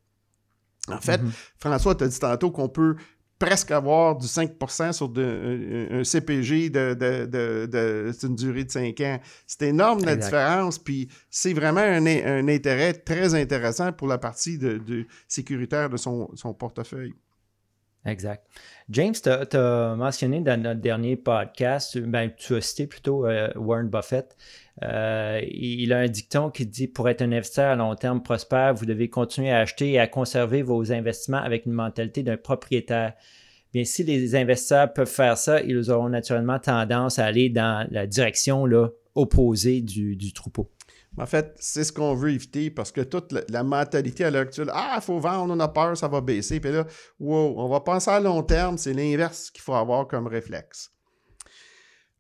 En 0.90 1.00
fait, 1.00 1.22
mm-hmm. 1.22 1.32
François, 1.58 1.96
tu 1.96 2.04
as 2.04 2.08
dit 2.08 2.20
tantôt 2.20 2.52
qu'on 2.52 2.70
peut 2.70 2.96
presque 3.38 3.72
avoir 3.72 4.16
du 4.16 4.28
5 4.28 4.52
sur 4.92 5.12
un, 5.18 6.04
CPG 6.04 6.70
de, 6.70 8.26
une 8.26 8.36
durée 8.36 8.64
de 8.64 8.72
5 8.72 9.00
ans. 9.02 9.20
C'est 9.46 9.68
énorme 9.68 10.04
la 10.06 10.16
différence, 10.16 10.80
puis 10.80 11.10
c'est 11.30 11.54
vraiment 11.54 11.82
un, 11.82 12.48
intérêt 12.48 12.94
très 12.94 13.36
intéressant 13.36 13.92
pour 13.92 14.08
la 14.08 14.18
partie 14.18 14.58
de, 14.58 15.06
sécuritaire 15.28 15.90
de 15.90 15.98
son, 15.98 16.28
portefeuille. 16.58 17.14
Exact. 18.06 18.46
James, 18.90 19.14
tu 19.14 19.30
as, 19.30 19.96
mentionné 19.96 20.42
dans 20.42 20.62
notre 20.62 20.80
dernier 20.80 21.16
podcast, 21.16 21.98
ben, 21.98 22.30
tu 22.38 22.56
as 22.56 22.62
cité 22.62 22.86
plutôt 22.86 23.26
euh, 23.26 23.50
Warren 23.56 23.90
Buffett. 23.90 24.38
Euh, 24.84 25.42
il 25.50 25.92
a 25.92 26.00
un 26.00 26.08
dicton 26.08 26.52
qui 26.52 26.68
dit 26.68 26.88
Pour 26.88 27.10
être 27.10 27.24
un 27.24 27.32
investisseur 27.32 27.72
à 27.72 27.76
long 27.76 27.96
terme 27.96 28.22
prospère, 28.22 28.76
vous 28.76 28.86
devez 28.86 29.10
continuer 29.10 29.50
à 29.50 29.60
acheter 29.60 29.94
et 29.94 30.00
à 30.00 30.08
conserver 30.08 30.62
vos 30.62 30.92
investissements 30.92 31.38
avec 31.38 31.66
une 31.66 31.74
mentalité 31.74 32.22
d'un 32.22 32.38
propriétaire. 32.38 33.14
bien 33.74 33.86
si 33.86 34.04
les 34.04 34.36
investisseurs 34.36 34.94
peuvent 34.94 35.08
faire 35.08 35.38
ça, 35.38 35.62
ils 35.62 35.90
auront 35.90 36.10
naturellement 36.10 36.60
tendance 36.60 37.18
à 37.18 37.26
aller 37.26 37.50
dans 37.50 37.88
la 37.90 38.06
direction 38.06 38.68
là, 38.68 38.90
opposée 39.16 39.82
du, 39.82 40.16
du 40.16 40.32
troupeau. 40.32 40.70
En 41.18 41.26
fait, 41.26 41.56
c'est 41.60 41.84
ce 41.84 41.94
qu'on 41.94 42.14
veut 42.14 42.32
éviter 42.32 42.70
parce 42.70 42.92
que 42.92 43.02
toute 43.02 43.34
la, 43.50 43.64
mentalité 43.64 44.26
à 44.26 44.32
l'heure 44.32 44.42
actuelle, 44.42 44.70
ah, 44.74 44.96
il 44.98 45.02
faut 45.02 45.20
vendre, 45.20 45.54
on 45.54 45.60
a 45.60 45.68
peur, 45.68 45.96
ça 45.96 46.08
va 46.08 46.20
baisser. 46.20 46.60
Puis 46.60 46.72
là, 46.72 46.86
wow, 47.20 47.56
on 47.58 47.70
va 47.70 47.80
penser 47.80 48.12
à 48.12 48.20
long 48.20 48.44
terme, 48.44 48.78
c'est 48.78 48.94
l'inverse 48.94 49.50
qu'il 49.50 49.62
faut 49.62 49.76
avoir 49.76 50.08
comme 50.08 50.28
réflexe. 50.28 50.92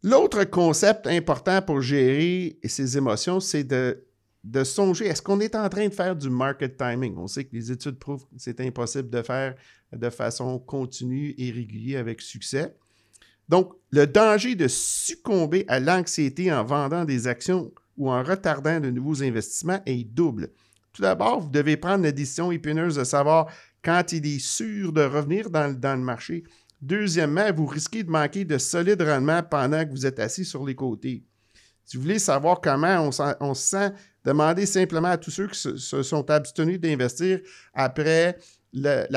L'autre 0.01 0.43
concept 0.45 1.07
important 1.07 1.61
pour 1.61 1.81
gérer 1.81 2.57
ses 2.63 2.97
émotions, 2.97 3.39
c'est 3.39 3.63
de, 3.63 4.05
de 4.43 4.63
songer, 4.63 5.07
est-ce 5.07 5.21
qu'on 5.21 5.39
est 5.39 5.55
en 5.55 5.67
train 5.67 5.87
de 5.87 5.93
faire 5.93 6.15
du 6.15 6.29
market 6.29 6.77
timing? 6.77 7.15
On 7.17 7.27
sait 7.27 7.43
que 7.43 7.55
les 7.55 7.71
études 7.71 7.97
prouvent 7.97 8.23
que 8.23 8.35
c'est 8.37 8.61
impossible 8.61 9.09
de 9.09 9.21
faire 9.23 9.55
de 9.91 10.09
façon 10.09 10.59
continue 10.59 11.33
et 11.37 11.51
régulière 11.51 11.99
avec 11.99 12.21
succès. 12.21 12.75
Donc, 13.49 13.73
le 13.91 14.07
danger 14.07 14.55
de 14.55 14.67
succomber 14.67 15.65
à 15.67 15.79
l'anxiété 15.79 16.51
en 16.51 16.63
vendant 16.63 17.05
des 17.05 17.27
actions 17.27 17.71
ou 17.97 18.11
en 18.11 18.23
retardant 18.23 18.79
de 18.79 18.89
nouveaux 18.89 19.23
investissements 19.23 19.81
est 19.85 20.03
double. 20.03 20.49
Tout 20.93 21.01
d'abord, 21.01 21.41
vous 21.41 21.49
devez 21.49 21.75
prendre 21.77 22.03
la 22.03 22.11
décision 22.11 22.51
épineuse 22.51 22.95
de 22.95 23.03
savoir 23.03 23.47
quand 23.83 24.11
il 24.13 24.25
est 24.25 24.39
sûr 24.39 24.93
de 24.93 25.01
revenir 25.01 25.49
dans, 25.49 25.75
le 25.81 25.97
marché. 25.97 26.43
Deuxièmement, 26.81 27.51
vous 27.53 27.65
risquez 27.65 28.03
de 28.03 28.09
manquer 28.09 28.45
de 28.45 28.57
solides 28.57 29.01
rendements 29.01 29.43
pendant 29.43 29.83
que 29.85 29.91
vous 29.91 30.05
êtes 30.05 30.19
assis 30.19 30.45
sur 30.45 30.65
les 30.65 30.75
côtés. 30.75 31.23
Si 31.83 31.97
vous 31.97 32.03
voulez 32.03 32.19
savoir 32.19 32.61
comment 32.61 33.09
on, 33.39 33.53
se 33.53 33.61
sent, 33.61 33.91
demandez 34.23 34.65
simplement 34.65 35.09
à 35.09 35.17
tous 35.17 35.31
ceux 35.31 35.47
qui 35.47 35.59
se, 35.59 36.01
sont 36.03 36.29
abstenus 36.31 36.79
d'investir 36.79 37.41
après 37.73 38.37
le, 38.73 39.07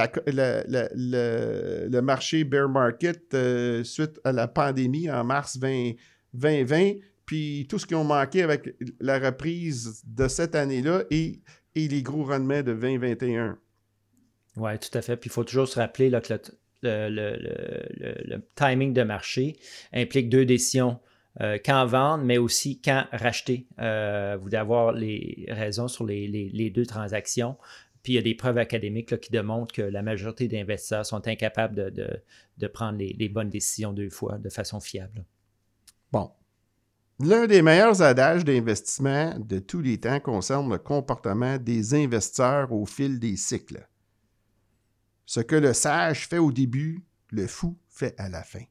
marché 2.01 2.45
bear 2.45 2.69
market 2.69 3.35
euh, 3.35 3.83
suite 3.85 4.21
à 4.25 4.33
la 4.33 4.49
pandémie 4.49 5.11
en 5.11 5.25
mars 5.25 5.59
2020 5.59 6.95
puis 7.29 7.67
tout 7.69 7.79
ce 7.79 7.85
qu'ils 7.85 7.99
ont 7.99 8.05
manqué 8.05 8.43
avec 8.43 8.75
la 9.01 9.19
reprise 9.19 10.03
de 10.07 10.29
cette 10.29 10.55
année-là 10.55 11.03
et, 11.11 11.43
les 11.75 12.03
gros 12.03 12.25
rendements 12.25 12.63
de 12.63 12.73
2021. 12.73 13.59
Oui, 14.57 14.79
tout 14.79 14.97
à 14.97 15.03
fait. 15.03 15.15
Puis 15.19 15.29
il 15.29 15.33
faut 15.33 15.45
toujours 15.45 15.69
se 15.69 15.79
rappeler 15.79 16.09
là, 16.09 16.23
que 16.23 16.33
le, 16.83 18.39
timing 18.57 18.95
de 18.95 19.03
marché 19.03 19.59
implique 19.93 20.31
deux 20.31 20.47
décisions. 20.47 20.99
Euh, 21.43 21.59
quand 21.63 21.85
vendre, 21.85 22.25
mais 22.25 22.39
aussi 22.39 22.81
quand 22.81 23.05
racheter. 23.13 23.67
Euh, 23.79 24.39
vous 24.41 24.47
devez 24.47 24.57
avoir 24.57 24.93
les 24.93 25.45
raisons 25.51 25.87
sur 25.87 26.07
les, 26.07 26.73
deux 26.75 26.87
transactions. 26.87 27.59
Puis 28.03 28.15
il 28.15 28.17
y 28.17 28.19
a 28.19 28.23
des 28.23 28.35
preuves 28.35 28.59
académiques 28.59 29.21
qui 29.21 29.31
démontrent 29.31 29.75
que 29.75 29.83
la 29.83 30.01
majorité 30.01 30.49
d'investisseurs 30.49 31.05
sont 31.05 31.29
incapables 31.29 31.75
de, 31.93 32.23
de 32.57 32.67
prendre 32.67 32.99
les, 32.99 33.29
bonnes 33.29 33.51
décisions 33.51 33.93
deux 33.93 34.09
fois 34.09 34.39
de 34.39 34.49
façon 34.49 34.81
fiable. 34.81 35.27
Bon, 36.11 36.31
L'un 37.21 37.49
des 37.49 37.63
meilleurs 37.63 38.01
adages 38.01 38.45
d'investissement 38.45 39.37
de 39.41 39.59
tous 39.59 39.81
les 39.81 39.99
temps 39.99 40.21
concerne 40.21 40.71
le 40.71 40.79
comportement 40.79 41.59
des 41.59 41.95
investisseurs 41.95 42.73
au 42.73 42.87
fil 42.87 43.19
des 43.19 43.37
cycles. 43.37 43.89
Ce 45.27 45.41
que 45.41 45.57
le 45.57 45.73
sage 45.73 46.29
fait 46.29 46.39
au 46.39 46.53
début, 46.53 47.05
le 47.31 47.49
fou 47.49 47.77
fait 47.89 48.15
à 48.19 48.29
la 48.29 48.45
fin. 48.45 48.63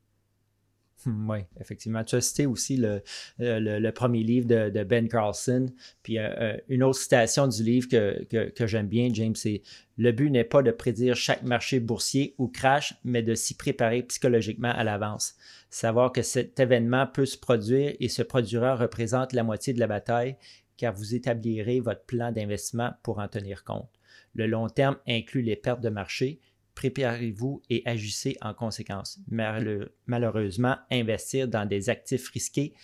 Oui, 1.28 1.40
effectivement. 1.60 2.04
Tu 2.04 2.16
as 2.16 2.22
cité 2.22 2.46
aussi 2.46 2.78
le, 2.78 3.02
le, 3.40 3.90
premier 3.92 4.24
livre 4.24 4.48
de, 4.48 4.84
Ben 4.84 5.08
Carlson. 5.08 5.68
Puis 6.04 6.18
euh, 6.18 6.30
euh, 6.40 6.58
une 6.68 6.84
autre 6.84 7.00
citation 7.00 7.48
du 7.48 7.64
livre 7.64 7.88
que, 7.88 8.24
que, 8.50 8.68
j'aime 8.68 8.88
bien, 8.88 9.10
James, 9.14 9.36
c'est 9.36 9.62
Le 9.98 10.12
but 10.12 10.30
n'est 10.30 10.44
pas 10.44 10.62
de 10.62 10.72
prédire 10.72 11.16
chaque 11.16 11.44
marché 11.44 11.80
boursier 11.80 12.36
ou 12.38 12.48
crash, 12.48 12.96
mais 13.04 13.24
de 13.24 13.36
s'y 13.36 13.56
préparer 13.56 14.04
psychologiquement 14.04 14.72
à 14.72 14.84
l'avance. 14.84 15.36
Savoir 15.70 16.12
que 16.12 16.22
cet 16.22 16.60
événement 16.60 17.08
peut 17.08 17.26
se 17.26 17.38
produire 17.38 17.96
et 18.00 18.10
ce 18.10 18.22
produira 18.22 18.76
représente 18.76 19.34
la 19.34 19.44
moitié 19.44 19.74
de 19.74 19.80
la 19.80 19.88
bataille, 19.88 20.38
car 20.78 20.94
vous 20.94 21.16
établirez 21.16 21.80
votre 21.80 22.06
plan 22.06 22.32
d'investissement 22.32 22.94
pour 23.04 23.20
en 23.20 23.28
tenir 23.28 23.64
compte. 23.64 23.90
Le 24.36 24.46
long 24.46 24.68
terme 24.70 24.98
inclut 25.08 25.42
les 25.42 25.56
pertes 25.56 25.82
de 25.82 25.90
marché, 25.90 26.40
préparez-vous 26.78 27.64
et 27.72 27.82
agissez 27.88 28.38
en 28.40 28.54
conséquence. 28.54 29.20
Malheureusement, 29.28 30.76
investir 30.92 31.48
dans 31.48 31.66
des 31.68 31.90
actifs 31.90 32.30
risqués 32.30 32.76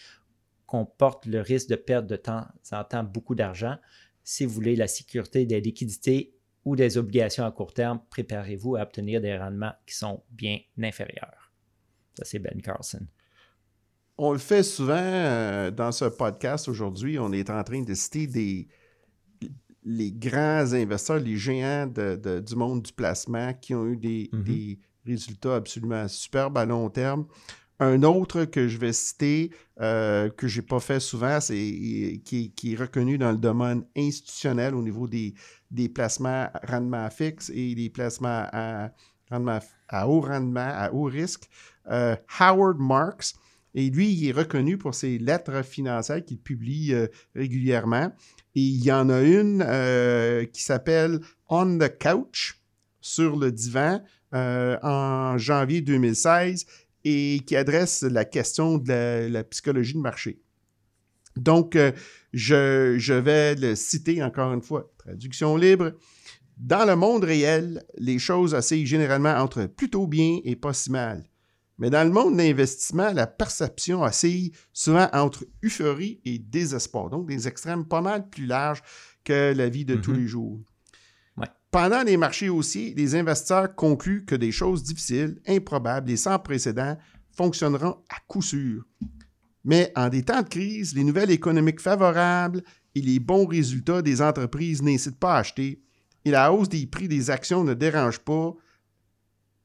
comporte 0.66 1.28
le 1.28 1.42
risque 1.42 1.70
de 1.70 1.76
perdre 1.76 2.08
de 2.08 2.16
temps 2.16 2.48
en 2.72 2.84
temps 2.84 3.04
beaucoup 3.04 3.36
d'argent. 3.36 3.78
Si 4.24 4.46
vous 4.46 4.54
voulez 4.56 4.76
la 4.76 4.88
sécurité 4.88 5.46
des 5.46 5.62
liquidités 5.62 6.34
ou 6.66 6.76
des 6.76 6.98
obligations 6.98 7.46
à 7.46 7.52
court 7.52 7.72
terme, 7.72 8.02
préparez-vous 8.10 8.78
à 8.78 8.82
obtenir 8.82 9.22
des 9.22 9.38
rendements 9.38 9.74
qui 9.86 9.94
sont 9.94 10.24
bien 10.32 10.58
inférieurs. 10.82 11.52
Ça, 12.18 12.26
c'est 12.26 12.40
Ben 12.40 12.60
Carlson. 12.64 13.06
On 14.18 14.32
le 14.32 14.40
fait 14.40 14.64
souvent 14.64 14.98
euh, 14.98 15.70
dans 15.70 15.92
ce 15.92 16.06
podcast 16.06 16.68
aujourd'hui. 16.68 17.20
On 17.20 17.32
est 17.32 17.52
en 17.52 17.64
train 17.64 17.84
de 17.84 17.94
citer 17.94 18.26
des, 18.26 18.68
les 19.86 20.12
grands 20.12 20.74
investisseurs, 20.74 21.20
les 21.20 21.38
géants 21.38 21.88
du 21.88 22.56
monde 22.56 22.84
du 22.84 22.94
placement 22.94 23.54
qui 23.54 23.76
ont 23.76 23.86
eu 23.86 23.96
mm-hmm. 23.96 24.44
des, 24.44 24.80
résultats 25.06 25.56
absolument 25.56 26.08
superbes 26.08 26.58
à 26.58 26.66
long 26.66 26.90
terme. 26.90 27.26
Un 27.80 28.04
autre 28.04 28.46
que 28.46 28.68
je 28.68 28.78
vais 28.78 28.94
citer, 28.94 29.52
euh, 29.82 30.30
que 30.30 30.48
je 30.48 30.62
n'ai 30.62 30.66
pas 30.66 30.80
fait 30.80 31.02
souvent, 31.02 31.42
c'est 31.42 32.22
qui, 32.24 32.54
est 32.64 32.76
reconnu 32.76 33.18
dans 33.18 33.32
le 33.32 33.38
domaine 33.38 33.84
institutionnel 33.98 34.76
au 34.76 34.82
niveau 34.82 35.08
des, 35.08 35.34
des 35.72 35.90
placements 35.90 36.48
à 36.54 36.62
rendement 36.66 37.10
fixe 37.10 37.52
et 37.54 37.76
des 37.76 37.90
placements 37.90 38.48
à, 38.54 38.92
rendement, 39.30 39.60
à 39.90 40.08
haut 40.08 40.22
rendement, 40.22 40.70
à 40.74 40.92
haut 40.94 41.04
risque. 41.04 41.50
Euh, 41.90 42.16
Howard 42.40 42.80
Marks, 42.80 43.34
et 43.76 43.90
lui, 43.90 44.12
il 44.14 44.28
est 44.28 44.32
reconnu 44.32 44.78
pour 44.78 44.94
ses 44.94 45.18
lettres 45.18 45.64
financières 45.64 46.24
qu'il 46.24 46.38
publie 46.38 46.94
euh, 46.94 47.08
régulièrement. 47.36 48.12
Et 48.56 48.62
il 48.62 48.84
y 48.84 48.92
en 48.92 49.10
a 49.10 49.22
une 49.22 49.64
euh, 49.66 50.46
qui 50.46 50.62
s'appelle 50.62 51.20
On 51.50 51.78
the 51.80 51.92
Couch, 52.00 52.62
sur 53.02 53.36
le 53.36 53.52
divan, 53.52 54.02
euh, 54.34 54.78
en 54.84 55.38
janvier 55.38 55.82
2016, 55.82 56.66
et 57.04 57.42
qui 57.46 57.56
adresse 57.56 58.04
la 58.04 58.26
question 58.26 58.78
de 58.78 59.28
la, 59.28 59.44
psychologie 59.44 59.96
de 59.96 60.00
marché. 60.00 60.40
Donc, 61.36 61.76
je, 62.32 62.96
je, 62.98 63.14
vais 63.14 63.56
le 63.56 63.76
citer 63.76 64.24
encore 64.24 64.54
une 64.54 64.62
fois, 64.62 64.94
traduction 65.00 65.58
libre. 65.58 65.94
Dans 66.58 66.86
le 66.86 66.96
monde 66.96 67.24
réel, 67.24 67.84
les 67.98 68.20
choses 68.20 68.54
oscillent 68.54 68.86
généralement 68.86 69.34
entre 69.34 69.66
plutôt 69.66 70.06
bien 70.06 70.40
et 70.46 70.56
pas 70.56 70.74
si 70.74 70.92
mal. 70.92 71.26
Mais 71.78 71.90
dans 71.90 72.04
le 72.04 72.14
monde 72.14 72.38
d'investissement, 72.38 73.12
la 73.14 73.28
perception 73.28 74.04
oscille 74.04 74.52
souvent 74.72 75.10
entre 75.12 75.46
euphorie 75.64 76.22
et 76.24 76.38
désespoir, 76.38 77.10
donc 77.10 77.28
des 77.28 77.48
extrêmes 77.48 77.86
pas 77.86 78.02
mal 78.02 78.30
plus 78.30 78.46
larges 78.46 78.84
que 79.24 79.54
la 79.54 79.70
vie 79.70 79.86
de 79.86 79.96
tous 79.96 80.12
mm-hmm. 80.12 80.18
les 80.18 80.28
jours. 80.28 80.60
Pendant 81.74 82.04
les 82.04 82.18
marchés 82.18 82.50
haussiers, 82.50 82.94
les 82.96 83.16
investisseurs 83.16 83.74
concluent 83.74 84.26
que 84.26 84.36
des 84.36 84.52
choses 84.52 84.84
difficiles, 84.84 85.42
improbables 85.48 86.12
et 86.12 86.18
sans 86.18 86.38
précédent 86.38 87.00
fonctionneront 87.36 87.98
à 88.10 88.18
coup 88.28 88.44
sûr. 88.44 88.86
Mais 89.64 89.92
en 89.96 90.10
des 90.10 90.22
temps 90.22 90.44
de 90.44 90.50
crise, 90.50 90.94
les 90.94 91.04
nouvelles 91.04 91.32
économiques 91.32 91.80
favorables 91.80 92.62
et 92.94 93.02
les 93.02 93.20
bons 93.20 93.48
résultats 93.48 94.04
des 94.04 94.22
entreprises 94.22 94.84
n'incitent 94.84 95.20
pas 95.20 95.34
à 95.34 95.40
acheter, 95.40 95.82
et 96.26 96.30
la 96.30 96.54
hausse 96.54 96.70
des 96.70 96.86
prix 96.86 97.08
des 97.08 97.32
actions 97.32 97.64
ne 97.64 97.74
dérange 97.74 98.20
pas 98.20 98.54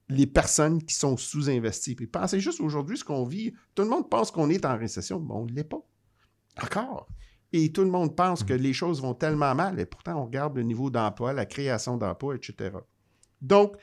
les 0.08 0.26
personnes 0.26 0.82
qui 0.82 0.94
sont 0.94 1.16
sous-investies. 1.16 1.94
Puis 1.94 2.06
pensez 2.06 2.40
juste 2.40 2.60
aujourd'hui 2.60 2.96
ce 2.96 3.04
qu'on 3.04 3.24
vit. 3.24 3.52
Tout 3.74 3.82
le 3.82 3.88
monde 3.88 4.08
pense 4.08 4.30
qu'on 4.30 4.48
est 4.48 4.64
en 4.64 4.76
récession, 4.76 5.20
mais 5.20 5.34
on 5.34 5.44
ne 5.44 5.52
l'est 5.52 5.64
pas. 5.64 5.82
Encore. 6.62 7.08
Et 7.52 7.72
tout 7.72 7.82
le 7.82 7.90
monde 7.90 8.14
pense 8.16 8.42
que 8.42 8.52
mm. 8.52 8.58
les 8.58 8.72
choses 8.72 9.00
vont 9.00 9.14
tellement 9.14 9.54
mal, 9.54 9.78
et 9.80 9.86
pourtant 9.86 10.20
on 10.20 10.26
regarde 10.26 10.56
le 10.56 10.62
niveau 10.62 10.90
d'emploi, 10.90 11.32
la 11.32 11.46
création 11.46 11.96
d'emplois, 11.96 12.34
etc. 12.36 12.76
Donc, 13.40 13.76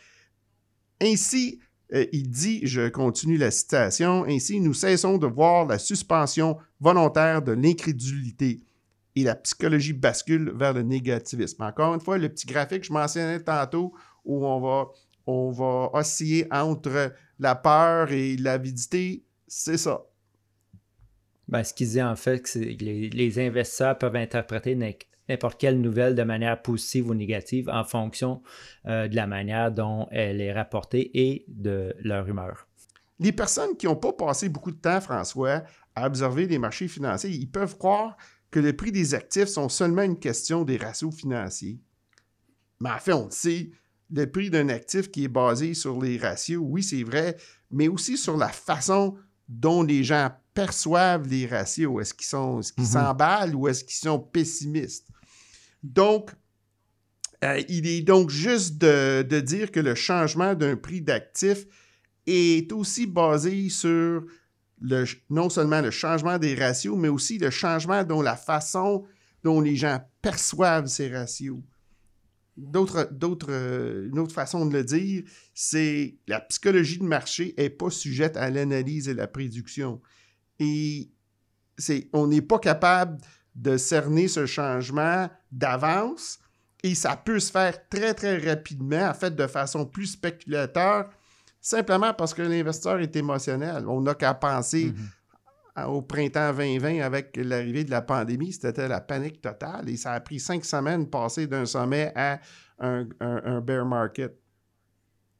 ainsi, 1.01 1.59
euh, 1.93 2.05
il 2.11 2.29
dit, 2.29 2.65
je 2.65 2.89
continue 2.89 3.38
la 3.38 3.51
citation, 3.51 4.25
ainsi 4.25 4.59
nous 4.59 4.73
cessons 4.73 5.17
de 5.17 5.27
voir 5.27 5.65
la 5.65 5.79
suspension 5.79 6.57
volontaire 6.79 7.41
de 7.41 7.53
l'incrédulité 7.53 8.61
et 9.15 9.23
la 9.23 9.35
psychologie 9.35 9.93
bascule 9.93 10.51
vers 10.55 10.73
le 10.73 10.83
négativisme. 10.83 11.63
Encore 11.63 11.93
une 11.93 12.01
fois, 12.01 12.17
le 12.17 12.29
petit 12.29 12.45
graphique 12.45 12.81
que 12.81 12.88
je 12.88 12.93
mentionnais 12.93 13.39
tantôt, 13.39 13.93
où 14.25 14.45
on 14.45 14.59
va 14.59 14.89
on 15.27 15.51
va 15.51 15.89
osciller 15.93 16.47
entre 16.51 17.13
la 17.39 17.55
peur 17.55 18.11
et 18.11 18.38
l'avidité, 18.38 19.25
c'est 19.47 19.77
ça. 19.77 20.05
Ben, 21.47 21.63
ce 21.63 21.73
qu'il 21.73 21.89
dit 21.89 22.01
en 22.01 22.15
fait, 22.15 22.45
c'est 22.47 22.75
que 22.75 22.83
les, 22.83 23.39
investisseurs 23.39 23.97
peuvent 23.97 24.15
interpréter 24.15 24.75
n'importe 24.75 25.59
quelle 25.59 25.79
nouvelle 25.79 26.15
de 26.15 26.23
manière 26.23 26.61
positive 26.61 27.09
ou 27.09 27.13
négative 27.13 27.69
en 27.69 27.83
fonction 27.83 28.41
euh, 28.88 29.07
de 29.07 29.15
la 29.15 29.27
manière 29.27 29.71
dont 29.71 30.07
elle 30.11 30.41
est 30.41 30.53
rapportée 30.53 31.11
et 31.13 31.45
de 31.47 31.95
leur 31.99 32.27
humeur. 32.27 32.67
Les 33.19 33.31
personnes 33.31 33.77
qui 33.77 33.85
n'ont 33.85 33.95
pas 33.95 34.13
passé 34.13 34.49
beaucoup 34.49 34.71
de 34.71 34.77
temps, 34.77 34.99
François, 34.99 35.63
à 35.95 36.07
observer 36.07 36.47
les 36.47 36.57
marchés 36.57 36.88
financiers, 36.88 37.29
ils 37.29 37.49
peuvent 37.49 37.77
croire 37.77 38.17
que 38.51 38.59
le 38.59 38.75
prix 38.75 38.91
des 38.91 39.13
actifs 39.13 39.47
sont 39.47 39.69
seulement 39.69 40.01
une 40.01 40.19
question 40.19 40.63
des 40.63 40.77
ratios 40.77 41.15
financiers. 41.15 41.79
Mais 42.79 42.89
en 42.89 42.99
fait, 42.99 43.13
on 43.13 43.25
le 43.25 43.31
sait, 43.31 43.71
le 44.11 44.29
prix 44.29 44.49
d'un 44.49 44.69
actif 44.69 45.09
qui 45.09 45.23
est 45.25 45.29
basé 45.29 45.73
sur 45.73 46.01
les 46.01 46.17
ratios, 46.17 46.61
oui, 46.63 46.83
c'est 46.83 47.03
vrai, 47.03 47.37
mais 47.71 47.87
aussi 47.87 48.17
sur 48.17 48.37
la 48.37 48.49
façon 48.49 49.15
dont 49.47 49.83
les 49.83 50.03
gens 50.03 50.31
perçoivent 50.53 51.27
les 51.27 51.45
ratios. 51.45 52.01
Est-ce 52.01 52.13
qu'ils 52.13 52.27
sont, 52.27 52.61
est 52.61 52.73
qu'ils 52.73 52.83
mhm. 52.83 52.89
s'emballent 52.89 53.55
ou 53.55 53.67
est-ce 53.67 53.83
qu'ils 53.83 53.95
sont 53.95 54.19
pessimistes? 54.19 55.07
Donc, 55.83 56.31
euh, 57.43 57.61
il 57.69 57.87
est 57.87 58.01
donc 58.01 58.29
juste 58.29 58.77
de, 58.77 59.39
dire 59.41 59.71
que 59.71 59.79
le 59.79 59.93
changement 59.93 60.55
d'un 60.55 60.75
prix 60.75 61.01
d'actif 61.01 61.65
est 62.25 62.71
aussi 62.71 63.05
basé 63.05 63.69
sur 63.69 64.25
le, 64.81 65.05
non 65.29 65.49
seulement 65.49 65.81
le 65.81 65.91
changement 65.91 66.39
des 66.39 66.55
ratios, 66.55 66.97
mais 66.97 67.07
aussi 67.07 67.37
le 67.37 67.49
changement 67.49 68.03
dans 68.03 68.21
la 68.21 68.35
façon 68.35 69.05
dont 69.43 69.61
les 69.61 69.75
gens 69.75 69.99
perçoivent 70.21 70.87
ces 70.87 71.09
ratios. 71.09 71.59
D'autres, 72.57 73.09
d'autres, 73.11 73.51
euh, 73.51 74.07
une 74.09 74.19
autre 74.19 74.33
façon 74.33 74.65
de 74.65 74.73
le 74.73 74.83
dire, 74.83 75.23
c'est 75.53 76.17
la 76.27 76.39
psychologie 76.39 76.99
de 76.99 77.03
marché 77.03 77.53
n'est 77.57 77.69
pas 77.69 77.89
sujette 77.89 78.37
à 78.37 78.49
l'analyse 78.49 79.09
et 79.09 79.13
la 79.13 79.27
prédiction. 79.27 80.01
Et 80.59 81.11
c'est, 81.77 82.09
on 82.13 82.27
n'est 82.27 82.41
pas 82.41 82.59
capable 82.59 83.19
de 83.55 83.75
cerner 83.75 84.27
ce 84.27 84.45
changement 84.45 85.29
d'avance 85.51 86.39
et 86.83 86.93
ça 86.95 87.15
peut 87.15 87.39
se 87.39 87.51
faire 87.51 87.89
très, 87.89 88.13
très 88.13 88.37
rapidement, 88.37 89.09
en 89.09 89.13
fait, 89.13 89.35
de 89.35 89.47
façon 89.47 89.85
plus 89.85 90.05
spéculateur, 90.05 91.09
simplement 91.59 92.13
parce 92.13 92.33
que 92.33 92.43
l'investisseur 92.43 92.99
est 92.99 93.15
émotionnel. 93.15 93.85
On 93.87 94.01
n'a 94.01 94.13
qu'à 94.13 94.33
penser 94.33 94.91
mm-hmm. 94.91 95.24
Au 95.83 96.01
printemps 96.01 96.53
2020 96.53 97.01
avec 97.01 97.38
l'arrivée 97.38 97.83
de 97.83 97.91
la 97.91 98.01
pandémie, 98.01 98.53
c'était 98.53 98.88
la 98.88 99.01
panique 99.01 99.41
totale 99.41 99.89
et 99.89 99.97
ça 99.97 100.13
a 100.13 100.19
pris 100.21 100.39
cinq 100.39 100.63
semaines 100.63 101.05
de 101.05 101.09
passer 101.09 101.47
d'un 101.47 101.65
sommet 101.65 102.13
à 102.15 102.39
un, 102.79 103.61
bear 103.61 103.85
market. 103.85 104.38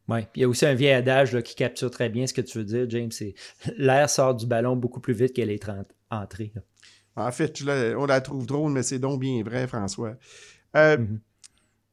Oui, 0.08 0.19
il 0.36 0.41
y 0.41 0.43
a 0.43 0.50
aussi 0.50 0.65
un 0.65 0.76
vieil 0.76 0.91
adage 0.91 1.41
qui 1.41 1.56
capture 1.56 1.89
très 1.89 2.10
bien 2.10 2.28
ce 2.28 2.34
que 2.34 2.41
tu 2.41 2.60
veux 2.60 2.63
dire, 2.63 2.86
James. 2.89 3.12
C'est 3.12 3.34
l'air 3.78 4.10
sort 4.10 4.36
du 4.36 4.45
ballon 4.45 4.76
beaucoup 4.76 5.00
plus 5.00 5.13
vite 5.13 5.34
qu'elle 5.34 5.50
est 5.50 5.65
entrée. 6.12 6.54
En 7.15 7.32
fait, 7.32 7.63
on 7.98 8.06
la 8.06 8.21
trouve 8.21 8.45
drôle, 8.45 8.71
mais 8.71 8.84
c'est 8.84 9.00
donc 9.00 9.21
bien 9.21 9.41
vrai, 9.41 9.67
François. 9.67 10.15
Euh, 10.76 10.98
mm-hmm. 10.98 11.19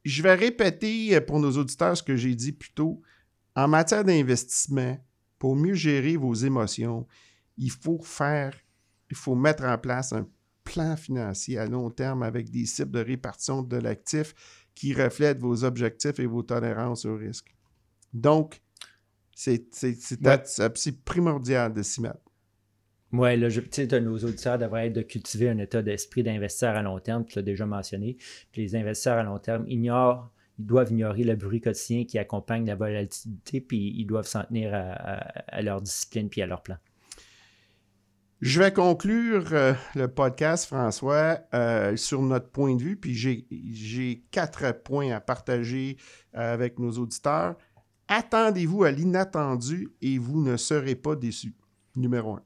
Je 0.04 0.22
vais 0.22 0.34
répéter 0.34 1.20
pour 1.20 1.38
nos 1.38 1.52
auditeurs 1.52 1.96
ce 1.96 2.02
que 2.02 2.16
j'ai 2.16 2.34
dit 2.34 2.52
plus 2.52 2.72
tôt. 2.72 3.00
En 3.54 3.68
matière 3.68 4.04
d'investissement, 4.04 4.98
pour 5.38 5.54
mieux 5.54 5.74
gérer 5.74 6.16
vos 6.16 6.34
émotions, 6.34 7.06
il 7.56 7.70
faut 7.70 8.00
faire, 8.02 8.54
il 9.10 9.16
faut 9.16 9.34
mettre 9.34 9.64
en 9.64 9.78
place 9.78 10.12
un 10.12 10.28
plan 10.64 10.96
financier 10.96 11.58
à 11.58 11.66
long 11.66 11.90
terme 11.90 12.22
avec 12.22 12.50
des 12.50 12.66
cibles 12.66 12.92
de 12.92 13.00
répartition 13.00 13.62
de 13.62 13.76
l'actif 13.76 14.34
qui 14.74 14.94
reflètent 14.94 15.40
vos 15.40 15.64
objectifs 15.64 16.18
et 16.18 16.26
vos 16.26 16.42
tolérances 16.42 17.04
au 17.04 17.16
risque. 17.16 17.54
Donc, 18.12 18.60
c'est 19.34 21.04
primordial 21.04 21.72
de 21.72 21.82
s'y 21.82 22.00
mettre. 22.00 22.20
Oui, 23.12 23.36
l'objectif 23.36 23.88
de 23.88 23.98
nos 23.98 24.16
auditeurs 24.16 24.58
devrait 24.58 24.86
être 24.86 24.94
de 24.94 25.02
cultiver 25.02 25.50
un 25.50 25.58
état 25.58 25.82
d'esprit 25.82 26.22
d'investisseur 26.22 26.74
à 26.76 26.82
long 26.82 26.98
terme, 26.98 27.26
tu 27.26 27.36
l'as 27.36 27.42
déjà 27.42 27.66
mentionné. 27.66 28.16
Puis 28.52 28.62
les 28.62 28.74
investisseurs 28.74 29.18
à 29.18 29.22
long 29.22 29.38
terme 29.38 29.68
ignorent, 29.68 30.32
ils 30.58 30.64
doivent 30.64 30.90
ignorer 30.90 31.24
le 31.24 31.36
bruit 31.36 31.60
quotidien 31.60 32.04
qui 32.04 32.18
accompagne 32.18 32.66
la 32.66 32.74
volatilité, 32.74 33.60
puis 33.60 33.92
ils 33.96 34.06
doivent 34.06 34.26
s'en 34.26 34.44
tenir 34.44 34.72
à, 34.74 35.60
leur 35.60 35.82
discipline 35.82 36.30
puis 36.30 36.40
à 36.40 36.46
leur 36.46 36.62
plan. 36.62 36.76
Je 38.42 38.60
vais 38.60 38.72
conclure 38.72 39.52
euh, 39.52 39.72
le 39.94 40.08
podcast, 40.08 40.66
François, 40.66 41.38
euh, 41.54 41.96
sur 41.96 42.20
notre 42.22 42.50
point 42.50 42.74
de 42.74 42.82
vue, 42.82 42.96
puis 42.96 43.14
j'ai 43.14 44.24
quatre 44.32 44.82
points 44.82 45.12
à 45.12 45.20
partager 45.20 45.96
euh, 46.34 46.52
avec 46.52 46.80
nos 46.80 46.90
auditeurs. 46.90 47.54
Attendez-vous 48.08 48.82
à 48.82 48.90
l'inattendu 48.90 49.90
et 50.02 50.18
vous 50.18 50.42
ne 50.42 50.56
serez 50.56 50.96
pas 50.96 51.14
déçus. 51.14 51.54
Numéro 51.94 52.34
un. 52.34 52.42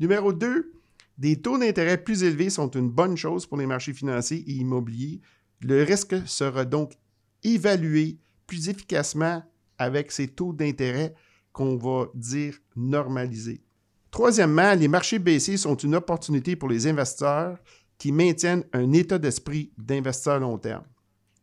Numéro 0.00 0.34
2, 0.34 0.70
des 1.16 1.40
taux 1.40 1.56
d'intérêt 1.56 1.96
plus 1.96 2.24
élevés 2.24 2.50
sont 2.50 2.68
une 2.68 2.90
bonne 2.90 3.16
chose 3.16 3.46
pour 3.46 3.56
les 3.56 3.66
marchés 3.66 3.94
financiers 3.94 4.44
et 4.46 4.52
immobiliers. 4.52 5.22
Le 5.60 5.82
risque 5.82 6.14
sera 6.26 6.66
donc 6.66 6.92
évalué 7.42 8.18
plus 8.46 8.68
efficacement 8.68 9.42
avec 9.78 10.12
ces 10.12 10.28
taux 10.28 10.52
d'intérêt 10.52 11.14
qu'on 11.54 11.78
va 11.78 12.08
dire 12.12 12.58
normalisés. 12.76 13.62
Troisièmement, 14.12 14.74
les 14.74 14.88
marchés 14.88 15.18
baissiers 15.18 15.56
sont 15.56 15.74
une 15.74 15.94
opportunité 15.94 16.54
pour 16.54 16.68
les 16.68 16.86
investisseurs 16.86 17.56
qui 17.96 18.12
maintiennent 18.12 18.62
un 18.74 18.92
état 18.92 19.18
d'esprit 19.18 19.72
d'investisseur 19.78 20.38
long 20.38 20.58
terme. 20.58 20.84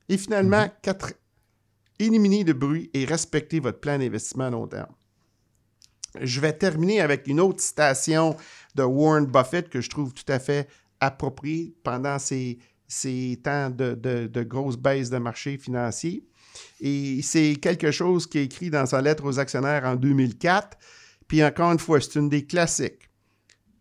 Et 0.07 0.17
finalement, 0.17 0.63
mhm. 0.63 0.71
quatre, 0.83 1.13
éliminez 1.97 2.43
le 2.43 2.53
bruit 2.53 2.91
et 2.93 3.05
respectez 3.05 3.59
votre 3.59 3.79
plan 3.79 3.97
d'investissement 3.97 4.45
à 4.45 4.49
long 4.51 4.67
terme. 4.67 4.93
Je 6.21 6.39
vais 6.39 6.53
terminer 6.53 7.01
avec 7.01 7.27
une 7.27 7.39
autre 7.39 7.59
citation 7.59 8.37
de 8.75 8.83
Warren 8.83 9.25
Buffett 9.25 9.67
que 9.69 9.81
je 9.81 9.89
trouve 9.89 10.13
tout 10.13 10.31
à 10.31 10.37
fait 10.37 10.67
appropriée 10.99 11.75
pendant 11.83 12.19
ces, 12.19 12.59
temps 13.43 13.71
de, 13.71 13.95
de, 13.95 14.43
grosses 14.43 14.77
baisses 14.77 15.09
de 15.09 15.17
marché 15.17 15.57
financier. 15.57 16.23
Et 16.81 17.21
c'est 17.23 17.55
quelque 17.55 17.89
chose 17.89 18.27
qui 18.27 18.37
est 18.37 18.43
écrit 18.43 18.69
dans 18.69 18.85
sa 18.85 19.01
lettre 19.01 19.23
aux 19.25 19.39
actionnaires 19.39 19.85
en 19.85 19.95
2004. 19.95 20.77
Puis 21.29 21.43
encore 21.43 21.71
une 21.71 21.79
fois, 21.79 22.01
c'est 22.01 22.15
une 22.15 22.27
des 22.27 22.45
classiques. 22.45 23.07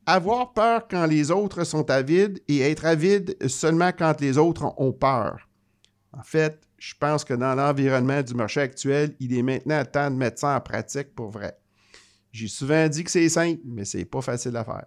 Avoir 0.06 0.52
peur 0.52 0.86
quand 0.88 1.06
les 1.06 1.30
autres 1.32 1.64
sont 1.64 1.90
avides 1.90 2.40
et 2.46 2.60
être 2.60 2.84
avide 2.84 3.36
seulement 3.48 3.90
quand 3.90 4.20
les 4.20 4.38
autres 4.38 4.72
ont 4.76 4.92
peur. 4.92 5.48
En 6.12 6.22
fait, 6.22 6.60
je 6.78 6.94
pense 6.98 7.24
que 7.24 7.34
dans 7.34 7.54
l'environnement 7.54 8.22
du 8.22 8.34
marché 8.34 8.60
actuel, 8.60 9.16
il 9.18 9.36
est 9.36 9.42
maintenant 9.42 9.84
temps 9.84 10.10
de 10.10 10.16
mettre 10.16 10.38
ça 10.38 10.56
en 10.56 10.60
pratique 10.60 11.14
pour 11.14 11.30
vrai. 11.30 11.58
J'ai 12.32 12.48
souvent 12.48 12.86
dit 12.86 13.02
que 13.02 13.10
c'est 13.10 13.28
simple, 13.28 13.62
mais 13.64 13.84
c'est 13.84 14.04
pas 14.04 14.20
facile 14.20 14.56
à 14.56 14.64
faire. 14.64 14.86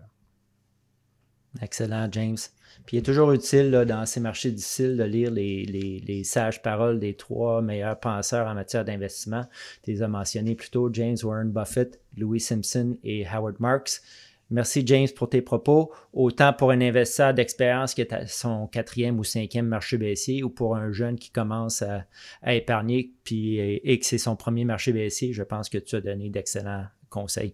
Excellent, 1.61 2.07
James. 2.11 2.37
Puis 2.85 2.97
il 2.97 2.99
est 2.99 3.03
toujours 3.03 3.31
utile 3.31 3.71
dans 3.87 4.05
ces 4.05 4.19
marchés 4.19 4.51
difficiles 4.51 4.97
de 4.97 5.03
lire 5.03 5.31
les, 5.31 6.23
sages 6.23 6.61
paroles 6.61 6.99
des 6.99 7.13
trois 7.15 7.61
meilleurs 7.61 7.99
penseurs 7.99 8.47
en 8.47 8.53
matière 8.53 8.85
d'investissement. 8.85 9.45
Tu 9.83 9.91
les 9.91 10.01
as 10.01 10.07
mentionnés 10.07 10.55
plus 10.55 10.69
tôt, 10.69 10.89
James 10.93 11.17
Warren 11.23 11.51
Buffett, 11.51 11.99
Louis 12.17 12.39
Simpson 12.39 12.97
et 13.03 13.25
Howard 13.27 13.59
Marks. 13.59 14.01
Merci 14.49 14.83
James 14.85 15.07
pour 15.15 15.29
tes 15.29 15.41
propos. 15.41 15.93
Autant 16.11 16.51
pour 16.51 16.71
un 16.71 16.81
investisseur 16.81 17.33
d'expérience 17.33 17.93
qui 17.93 18.01
est 18.01 18.11
à 18.11 18.27
son 18.27 18.67
quatrième 18.67 19.17
ou 19.17 19.23
cinquième 19.23 19.65
marché 19.65 19.97
baissier 19.97 20.43
ou 20.43 20.49
pour 20.49 20.75
un 20.75 20.91
jeune 20.91 21.17
qui 21.17 21.31
commence 21.31 21.81
à, 21.81 22.05
épargner 22.45 23.13
et 23.31 23.99
que 23.99 24.05
c'est 24.05 24.17
son 24.17 24.35
premier 24.35 24.65
marché 24.65 24.91
baissier, 24.91 25.31
je 25.31 25.43
pense 25.43 25.69
que 25.69 25.77
tu 25.77 25.95
as 25.95 26.01
donné 26.01 26.29
d'excellents 26.29 26.85
conseils. 27.09 27.53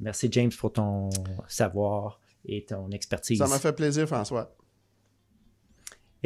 Merci 0.00 0.28
James 0.32 0.50
pour 0.58 0.72
ton 0.72 1.08
savoir 1.48 2.20
et 2.44 2.64
ton 2.66 2.90
expertise. 2.90 3.38
Ça 3.38 3.46
m'a 3.46 3.58
fait 3.58 3.72
plaisir 3.72 4.06
François. 4.06 4.54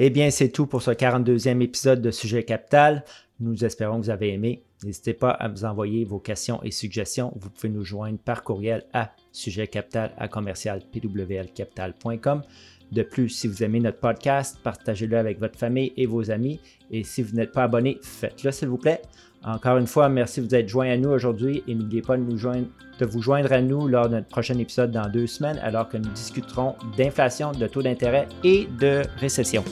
Eh 0.01 0.11
bien, 0.11 0.31
c'est 0.31 0.51
tout 0.51 0.67
pour 0.69 0.81
ce 0.81 0.93
42e 0.93 1.61
épisode 1.61 2.01
de 2.01 2.13
Sujet 2.13 2.45
Capital. 2.45 3.03
Nous 3.41 3.65
espérons 3.65 3.99
que 3.99 4.05
vous 4.05 4.11
avez 4.11 4.33
aimé. 4.33 4.63
N'hésitez 4.85 5.13
pas 5.13 5.31
à 5.31 5.49
vous 5.49 5.65
envoyer 5.65 6.05
vos 6.05 6.21
questions 6.21 6.63
et 6.63 6.71
suggestions. 6.71 7.33
Vous 7.35 7.51
pouvez 7.51 7.69
nous 7.69 7.83
joindre 7.83 8.21
par 8.21 8.45
courriel 8.45 8.85
à 8.93 9.11
sujetcapital 9.33 10.15
à 10.17 10.29
commercial 10.29 10.83
pwlcapital.com. 10.93 12.43
De 12.93 13.03
plus, 13.03 13.29
si 13.29 13.49
vous 13.49 13.63
aimez 13.63 13.81
notre 13.81 13.99
podcast, 13.99 14.59
partagez-le 14.63 15.17
avec 15.17 15.39
votre 15.39 15.59
famille 15.59 15.93
et 15.97 16.07
vos 16.07 16.31
amis. 16.31 16.61
Et 16.91 17.05
si 17.05 17.23
vous 17.23 17.37
n'êtes 17.37 17.53
pas 17.53 17.65
abonné, 17.65 17.99
faites-le 18.03 18.51
s'il 18.51 18.69
vous 18.69 18.79
plaît. 18.79 19.03
Encore 19.45 19.77
une 19.77 19.87
fois, 19.87 20.09
merci 20.09 20.41
de 20.41 20.47
vous 20.47 20.55
être 20.55 20.69
joint 20.69 20.91
à 20.91 20.97
nous 20.97 21.11
aujourd'hui 21.11 21.63
et 21.69 21.75
n'oubliez 21.75 22.03
pas 22.03 22.17
de, 22.17 22.25
de 22.25 23.07
vous 23.07 23.23
joindre 23.23 23.53
à 23.53 23.61
nous 23.61 23.87
lors 23.87 24.09
de 24.09 24.17
notre 24.17 24.29
prochain 24.29 24.59
épisode 24.59 24.91
dans 24.91 25.09
deux 25.09 25.27
semaines 25.27 25.61
alors 25.63 25.89
que 25.89 25.97
nous 25.97 26.11
discuterons 26.11 26.75
d'inflation, 26.97 27.53
de 27.53 27.67
taux 27.67 27.83
d'intérêt 27.83 28.27
et 28.43 28.67
de 28.81 29.03
récession. 29.21 29.63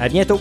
À 0.00 0.08
bientôt! 0.08 0.40